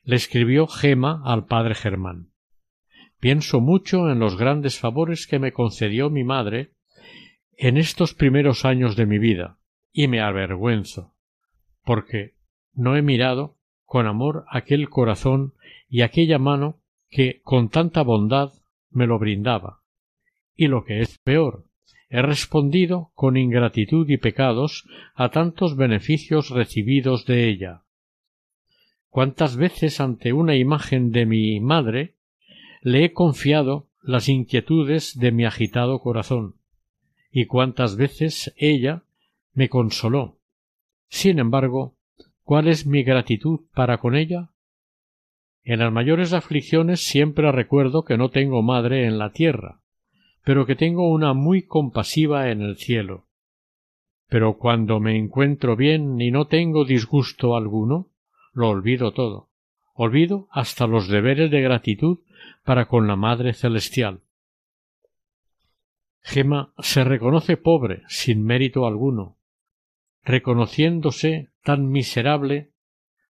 [0.04, 2.30] Le escribió Gema al padre Germán.
[3.20, 6.72] Pienso mucho en los grandes favores que me concedió mi madre
[7.58, 9.58] en estos primeros años de mi vida,
[9.92, 11.14] y me avergüenzo,
[11.88, 12.34] porque
[12.74, 15.54] no he mirado con amor aquel corazón
[15.90, 18.52] y aquella mano que con tanta bondad
[18.92, 19.80] me lo brindaba.
[20.54, 21.64] Y lo que es peor,
[22.10, 24.86] he respondido con ingratitud y pecados
[25.16, 27.84] a tantos beneficios recibidos de ella.
[29.08, 32.16] Cuántas veces ante una imagen de mi madre
[32.82, 36.56] le he confiado las inquietudes de mi agitado corazón,
[37.32, 39.04] y cuántas veces ella
[39.54, 40.37] me consoló.
[41.10, 41.96] Sin embargo,
[42.44, 44.50] ¿cuál es mi gratitud para con ella?
[45.64, 49.82] En las mayores aflicciones siempre recuerdo que no tengo madre en la tierra,
[50.44, 53.26] pero que tengo una muy compasiva en el cielo.
[54.30, 58.08] Pero cuando me encuentro bien y no tengo disgusto alguno,
[58.54, 59.50] lo olvido todo.
[59.94, 62.20] Olvido hasta los deberes de gratitud
[62.64, 64.22] para con la Madre Celestial.
[66.22, 69.38] Gema se reconoce pobre, sin mérito alguno.
[70.28, 72.72] Reconociéndose tan miserable,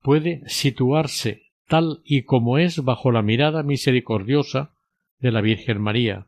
[0.01, 4.73] puede situarse tal y como es bajo la mirada misericordiosa
[5.19, 6.25] de la Virgen María,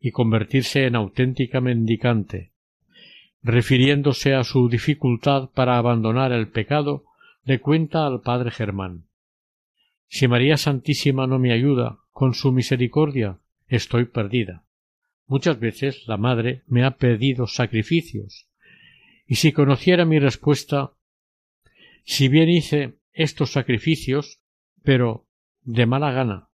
[0.00, 2.50] y convertirse en auténtica mendicante.
[3.44, 7.04] Refiriéndose a su dificultad para abandonar el pecado,
[7.44, 9.04] le cuenta al padre Germán
[10.08, 13.38] Si María Santísima no me ayuda con su misericordia,
[13.68, 14.64] estoy perdida.
[15.28, 18.48] Muchas veces la madre me ha pedido sacrificios,
[19.26, 20.92] y si conociera mi respuesta,
[22.04, 24.40] si bien hice estos sacrificios,
[24.82, 25.26] pero
[25.62, 26.48] de mala gana,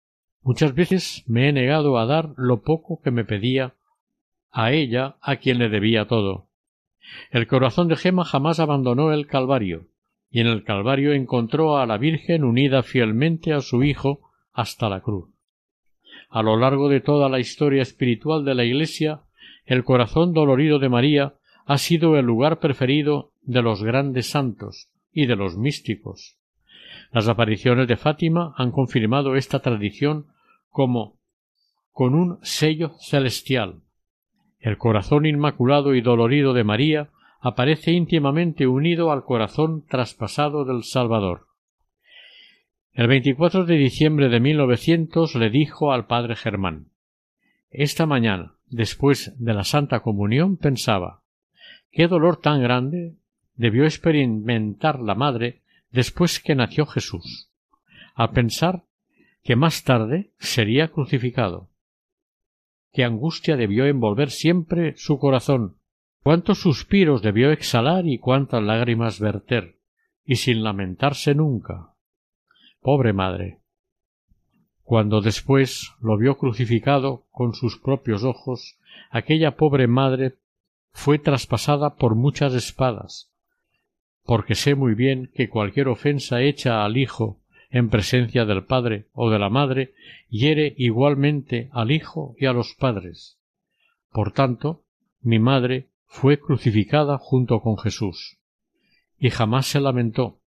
[0.42, 3.76] muchas veces me he negado a dar lo poco que me pedía
[4.52, 6.48] a ella a quien le debía todo.
[7.30, 9.88] El corazón de Gema jamás abandonó el Calvario,
[10.32, 15.02] y en el Calvario encontró a la Virgen unida fielmente a su Hijo hasta la
[15.02, 15.30] cruz.
[16.30, 19.22] A lo largo de toda la historia espiritual de la Iglesia,
[19.66, 21.36] el corazón dolorido de María
[21.66, 26.38] ha sido el lugar preferido de los grandes santos y de los místicos.
[27.12, 30.28] Las apariciones de Fátima han confirmado esta tradición
[30.70, 31.18] como
[31.92, 33.82] con un sello celestial.
[34.60, 37.10] El corazón inmaculado y dolorido de María
[37.40, 41.48] aparece íntimamente unido al corazón traspasado del Salvador.
[42.94, 46.88] El 24 de diciembre de 1900 le dijo al padre Germán
[47.70, 51.22] Esta mañana, después de la Santa Comunión, pensaba
[51.96, 53.16] qué dolor tan grande
[53.56, 57.50] debió experimentar la madre después que nació Jesús,
[58.16, 58.84] al pensar
[59.44, 61.70] que más tarde sería crucificado.
[62.92, 65.78] Qué angustia debió envolver siempre su corazón,
[66.22, 69.78] cuántos suspiros debió exhalar y cuántas lágrimas verter,
[70.26, 71.94] y sin lamentarse nunca.
[72.82, 73.62] Pobre madre.
[74.84, 78.78] Cuando después lo vio crucificado con sus propios ojos,
[79.12, 80.36] aquella pobre madre
[80.98, 83.30] fue traspasada por muchas espadas,
[84.24, 89.30] porque sé muy bien que cualquier ofensa hecha al hijo en presencia del padre o
[89.30, 89.94] de la madre
[90.30, 93.38] hiere igualmente al hijo y a los padres.
[94.10, 94.86] Por tanto,
[95.22, 98.40] mi madre fue crucificada junto con Jesús,
[99.20, 100.40] y jamás se lamentó.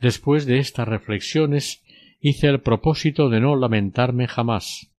[0.00, 1.84] Después de estas reflexiones
[2.18, 4.90] hice el propósito de no lamentarme jamás.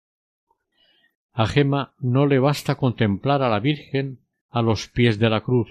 [1.33, 4.21] A Gema no le basta contemplar a la Virgen
[4.55, 5.69] a los pies de la cruz,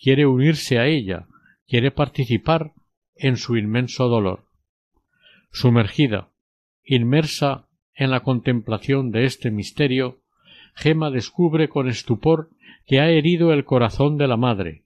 [0.00, 1.26] quiere unirse a ella,
[1.68, 2.72] quiere participar
[3.14, 4.46] en su inmenso dolor.
[5.50, 6.30] Sumergida,
[6.82, 10.20] inmersa en la contemplación de este misterio,
[10.74, 12.48] Gema descubre con estupor
[12.86, 14.82] que ha herido el corazón de la madre.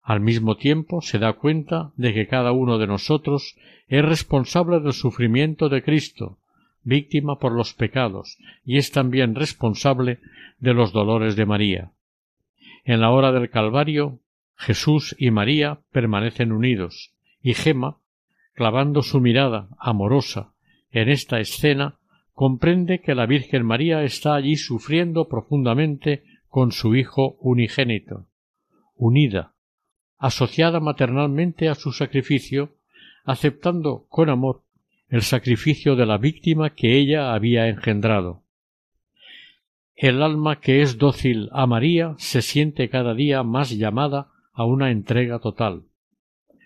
[0.00, 3.56] Al mismo tiempo se da cuenta de que cada uno de nosotros
[3.88, 6.38] es responsable del sufrimiento de Cristo,
[6.84, 10.20] víctima por los pecados, y es también responsable
[10.60, 11.92] de los dolores de María.
[12.84, 14.18] En la hora del Calvario
[14.56, 17.12] Jesús y María permanecen unidos,
[17.42, 17.98] y Gema,
[18.54, 20.52] clavando su mirada amorosa
[20.90, 21.98] en esta escena,
[22.32, 28.26] comprende que la Virgen María está allí sufriendo profundamente con su Hijo unigénito,
[28.94, 29.54] unida,
[30.18, 32.76] asociada maternalmente a su sacrificio,
[33.24, 34.62] aceptando con amor
[35.08, 38.41] el sacrificio de la víctima que ella había engendrado.
[40.02, 44.90] El alma que es dócil a María se siente cada día más llamada a una
[44.90, 45.84] entrega total.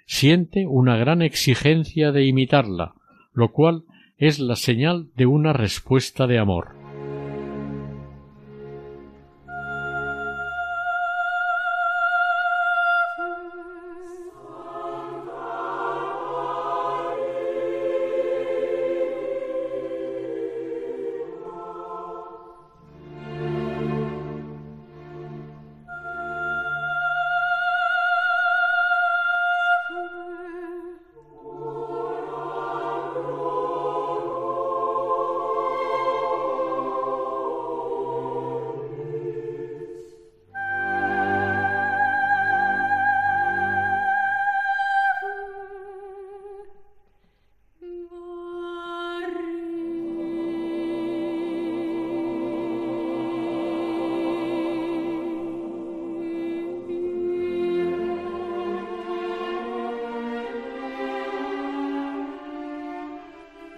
[0.07, 2.95] Siente una gran exigencia de imitarla,
[3.35, 3.83] lo cual
[4.17, 6.86] es la señal de una respuesta de amor.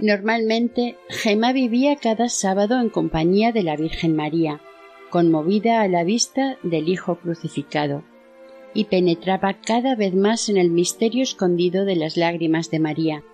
[0.01, 4.61] Normalmente, Gema vivía cada sábado en compañía de la Virgen María,
[5.11, 8.05] conmovida a la vista del Hijo crucificado,
[8.75, 13.25] y penetraba cada vez más en el misterio escondido de las lágrimas de María.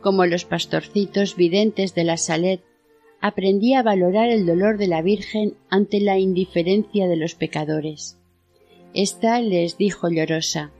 [0.00, 2.60] Como los pastorcitos videntes de la Salet,
[3.20, 8.18] aprendía a valorar el dolor de la Virgen ante la indiferencia de los pecadores.
[8.94, 10.72] Esta les dijo llorosa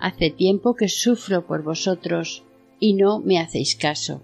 [0.00, 2.42] Hace tiempo que sufro por vosotros
[2.80, 4.22] y no me hacéis caso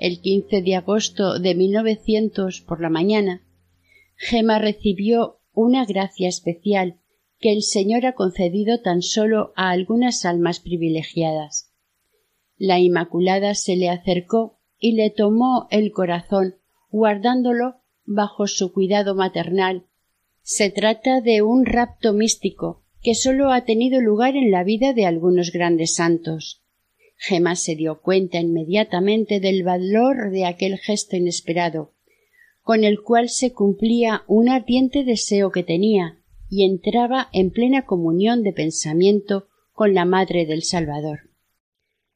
[0.00, 3.46] el 15 de agosto de 1900 por la mañana,
[4.16, 6.98] Gema recibió una gracia especial
[7.38, 11.72] que el Señor ha concedido tan solo a algunas almas privilegiadas.
[12.56, 16.56] La Inmaculada se le acercó y le tomó el corazón,
[16.90, 19.84] guardándolo bajo su cuidado maternal.
[20.40, 25.04] Se trata de un rapto místico que sólo ha tenido lugar en la vida de
[25.04, 26.62] algunos grandes santos.
[27.22, 31.92] Gemma se dio cuenta inmediatamente del valor de aquel gesto inesperado,
[32.62, 36.18] con el cual se cumplía un ardiente deseo que tenía,
[36.48, 41.30] y entraba en plena comunión de pensamiento con la Madre del Salvador.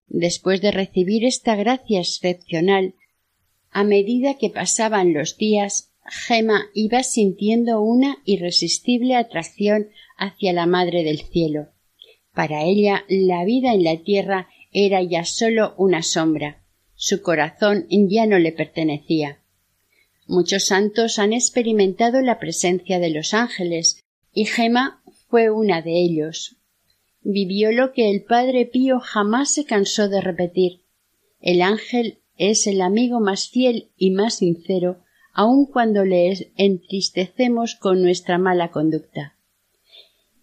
[0.06, 2.94] Después de recibir esta gracia excepcional,
[3.70, 11.04] a medida que pasaban los días, Gema iba sintiendo una irresistible atracción hacia la Madre
[11.04, 11.68] del Cielo.
[12.32, 16.62] Para ella la vida en la tierra era ya sólo una sombra.
[16.94, 19.40] Su corazón ya no le pertenecía.
[20.26, 24.02] Muchos santos han experimentado la presencia de los ángeles,
[24.32, 26.56] y Gema fue una de ellos.
[27.22, 30.82] Vivió lo que el Padre Pío jamás se cansó de repetir.
[31.40, 38.02] El ángel es el amigo más fiel y más sincero, aun cuando le entristecemos con
[38.02, 39.36] nuestra mala conducta.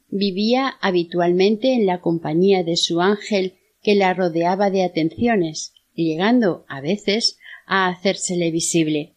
[0.10, 6.82] Vivía habitualmente en la compañía de su ángel que la rodeaba de atenciones, llegando a
[6.82, 9.14] veces a hacérsele visible.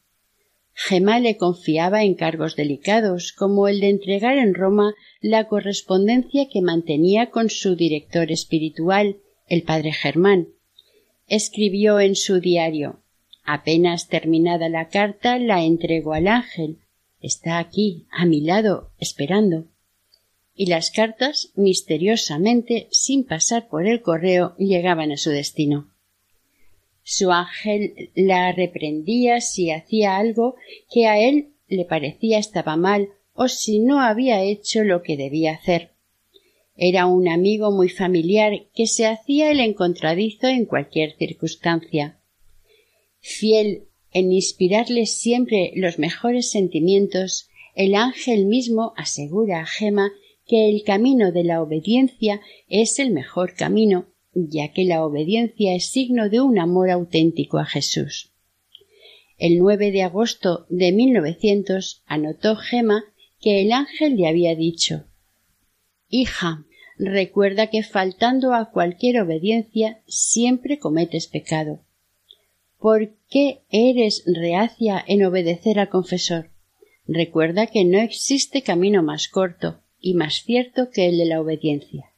[0.74, 7.30] Gemma le confiaba encargos delicados, como el de entregar en Roma la correspondencia que mantenía
[7.30, 10.48] con su director espiritual, el padre Germán.
[11.28, 13.00] Escribió en su diario
[13.44, 16.78] Apenas terminada la carta la entregó al ángel.
[17.20, 19.66] Está aquí, a mi lado, esperando.
[20.54, 25.90] Y las cartas, misteriosamente, sin pasar por el correo, llegaban a su destino.
[27.02, 30.56] Su ángel la reprendía si hacía algo
[30.90, 35.52] que a él le parecía estaba mal o si no había hecho lo que debía
[35.52, 35.90] hacer.
[36.76, 42.18] Era un amigo muy familiar que se hacía el encontradizo en cualquier circunstancia.
[43.20, 50.12] Fiel en inspirarle siempre los mejores sentimientos, el ángel mismo asegura a Gema
[50.46, 55.86] que el camino de la obediencia es el mejor camino, ya que la obediencia es
[55.86, 58.32] signo de un amor auténtico a Jesús.
[59.38, 63.04] El 9 de agosto de 1900 anotó Gema
[63.40, 65.04] que el ángel le había dicho
[66.08, 66.64] Hija,
[66.98, 71.80] recuerda que faltando a cualquier obediencia siempre cometes pecado.
[72.78, 76.50] ¿Por qué eres reacia en obedecer al confesor?
[77.06, 82.12] Recuerda que no existe camino más corto y más cierto que el de la obediencia.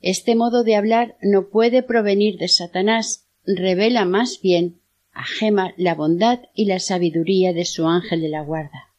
[0.00, 4.80] Este modo de hablar no puede provenir de Satanás, revela más bien
[5.12, 8.92] a Gema la bondad y la sabiduría de su ángel de la guarda.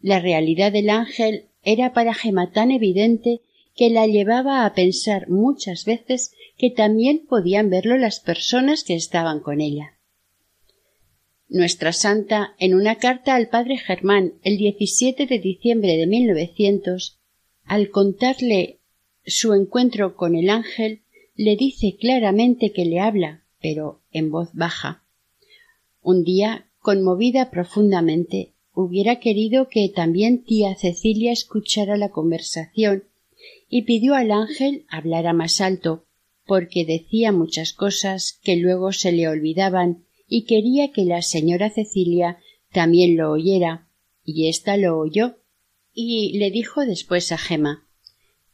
[0.00, 3.42] La realidad del ángel era para Gema tan evidente
[3.76, 9.38] que la llevaba a pensar muchas veces que también podían verlo las personas que estaban
[9.38, 9.91] con ella.
[11.52, 17.18] Nuestra santa, en una carta al padre Germán el 17 de diciembre de 1900,
[17.66, 18.78] al contarle
[19.26, 21.02] su encuentro con el ángel,
[21.36, 25.04] le dice claramente que le habla, pero en voz baja.
[26.00, 33.04] Un día, conmovida profundamente, hubiera querido que también tía Cecilia escuchara la conversación
[33.68, 36.06] y pidió al ángel hablara más alto,
[36.46, 42.38] porque decía muchas cosas que luego se le olvidaban y quería que la señora Cecilia
[42.72, 43.90] también lo oyera,
[44.24, 45.36] y ésta lo oyó,
[45.92, 47.86] y le dijo después a Gema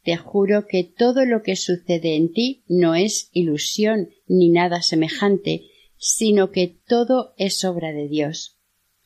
[0.03, 5.67] Te juro que todo lo que sucede en ti no es ilusión ni nada semejante,
[5.95, 8.57] sino que todo es obra de Dios.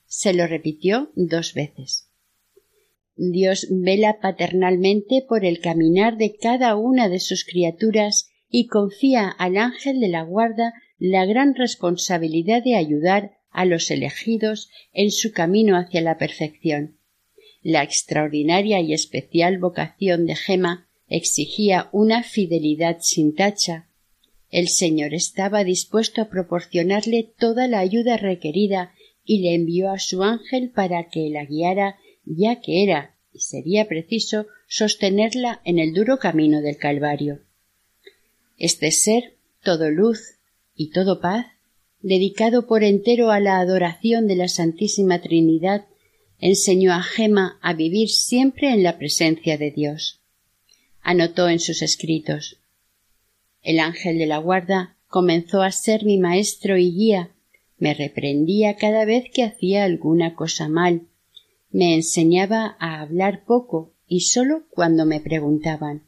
[0.08, 2.10] Se lo repitió dos veces.
[3.16, 9.58] Dios vela paternalmente por el caminar de cada una de sus criaturas y confía al
[9.58, 15.78] ángel de la guarda la gran responsabilidad de ayudar a los elegidos en su camino
[15.78, 16.98] hacia la perfección.
[17.62, 23.88] La extraordinaria y especial vocación de Gema exigía una fidelidad sin tacha.
[24.50, 30.24] El Señor estaba dispuesto a proporcionarle toda la ayuda requerida y le envió a su
[30.24, 36.20] ángel para que la guiara, ya que era y sería preciso sostenerla en el duro
[36.20, 37.42] camino del Calvario.
[38.58, 40.33] Este ser, todo luz,
[40.76, 41.48] y todo paz,
[42.02, 45.86] dedicado por entero a la adoración de la Santísima Trinidad,
[46.40, 50.20] enseñó a Gema a vivir siempre en la presencia de Dios.
[51.02, 52.58] Anotó en sus escritos
[53.62, 57.32] El ángel de la guarda comenzó a ser mi maestro y guía,
[57.78, 61.04] me reprendía cada vez que hacía alguna cosa mal,
[61.70, 66.04] me enseñaba a hablar poco y sólo cuando me preguntaban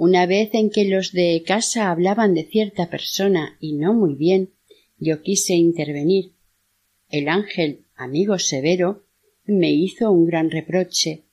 [0.00, 4.48] una vez en que los de casa hablaban de cierta persona y no muy bien,
[4.96, 6.32] yo quise intervenir.
[7.10, 9.04] El ángel, amigo severo,
[9.44, 11.24] me hizo un gran reproche.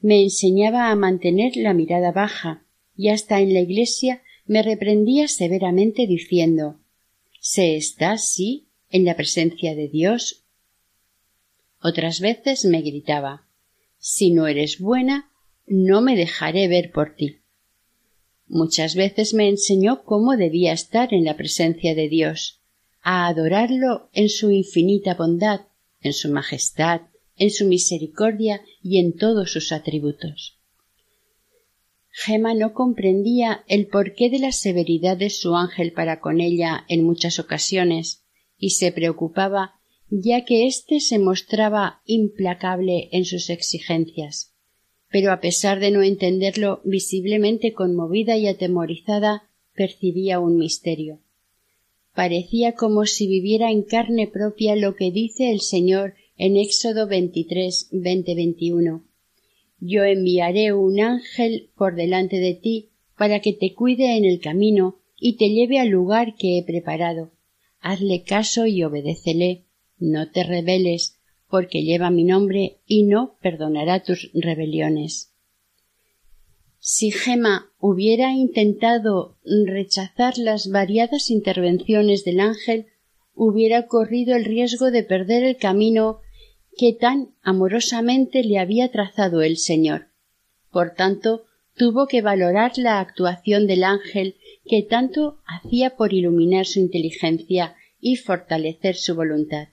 [0.00, 2.64] Me enseñaba a mantener la mirada baja
[2.96, 6.80] y hasta en la iglesia me reprendía severamente diciendo
[7.40, 10.46] ¿Se está así en la presencia de Dios?
[11.78, 13.46] Otras veces me gritaba
[13.98, 15.30] Si no eres buena,
[15.66, 17.43] no me dejaré ver por ti.
[18.46, 22.60] Muchas veces me enseñó cómo debía estar en la presencia de Dios,
[23.02, 25.62] a adorarlo en su infinita bondad,
[26.00, 27.02] en su majestad,
[27.36, 30.58] en su misericordia y en todos sus atributos.
[32.10, 37.02] Gema no comprendía el porqué de la severidad de su ángel para con ella en
[37.02, 38.24] muchas ocasiones,
[38.56, 39.80] y se preocupaba
[40.10, 44.53] ya que éste se mostraba implacable en sus exigencias
[45.14, 51.20] pero a pesar de no entenderlo, visiblemente conmovida y atemorizada, percibía un misterio.
[52.16, 57.90] Parecía como si viviera en carne propia lo que dice el Señor en Éxodo 23,
[57.92, 59.04] 20, 21.
[59.78, 64.96] Yo enviaré un ángel por delante de ti para que te cuide en el camino
[65.16, 67.30] y te lleve al lugar que he preparado.
[67.78, 69.62] Hazle caso y obedécele.
[69.96, 71.13] No te rebeles,
[71.54, 75.32] porque lleva mi nombre y no perdonará tus rebeliones.
[76.80, 82.86] Si Gema hubiera intentado rechazar las variadas intervenciones del ángel,
[83.34, 86.18] hubiera corrido el riesgo de perder el camino
[86.76, 90.08] que tan amorosamente le había trazado el Señor.
[90.72, 91.44] Por tanto,
[91.76, 94.34] tuvo que valorar la actuación del ángel
[94.64, 99.68] que tanto hacía por iluminar su inteligencia y fortalecer su voluntad.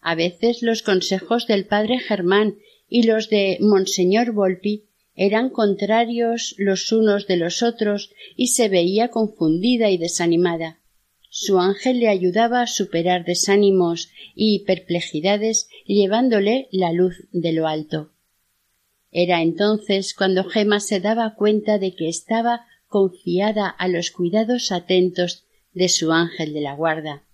[0.00, 2.56] A veces los consejos del padre Germán
[2.88, 4.84] y los de Monseñor Volpi
[5.14, 10.78] eran contrarios los unos de los otros y se veía confundida y desanimada.
[11.28, 18.12] Su ángel le ayudaba a superar desánimos y perplejidades llevándole la luz de lo alto.
[19.10, 25.44] Era entonces cuando Gema se daba cuenta de que estaba confiada a los cuidados atentos
[25.72, 27.24] de su ángel de la guarda.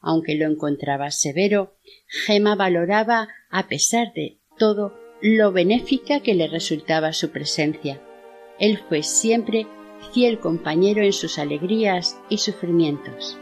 [0.00, 1.74] Aunque lo encontraba severo,
[2.06, 8.00] Gema valoraba, a pesar de todo, lo benéfica que le resultaba su presencia.
[8.58, 9.66] Él fue siempre
[10.12, 13.38] fiel compañero en sus alegrías y sufrimientos.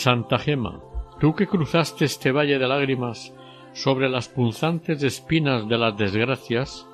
[0.00, 0.80] Santa Gema,
[1.20, 3.34] tú que cruzaste este valle de lágrimas
[3.74, 6.88] sobre las punzantes espinas de las desgracias,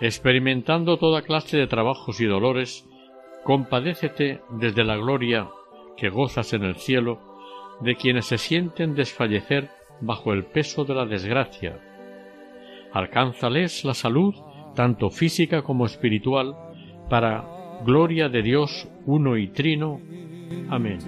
[0.00, 2.88] experimentando toda clase de trabajos y dolores,
[3.44, 5.48] compadécete desde la gloria
[5.96, 7.20] que gozas en el cielo
[7.80, 9.70] de quienes se sienten desfallecer
[10.00, 11.78] bajo el peso de la desgracia.
[12.92, 14.34] Alcánzales la salud,
[14.74, 16.56] tanto física como espiritual,
[17.08, 20.00] para gloria de Dios uno y trino,
[20.68, 20.98] Amén.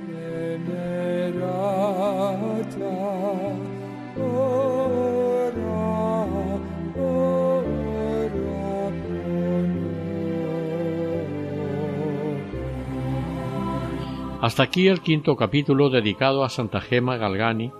[14.46, 17.72] Hasta aquí el quinto capítulo dedicado a Santa Gema Galgani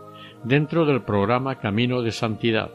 [0.43, 2.73] dentro del programa Camino de Santidad.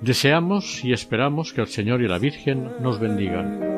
[0.00, 3.77] Deseamos y esperamos que el Señor y la Virgen nos bendigan.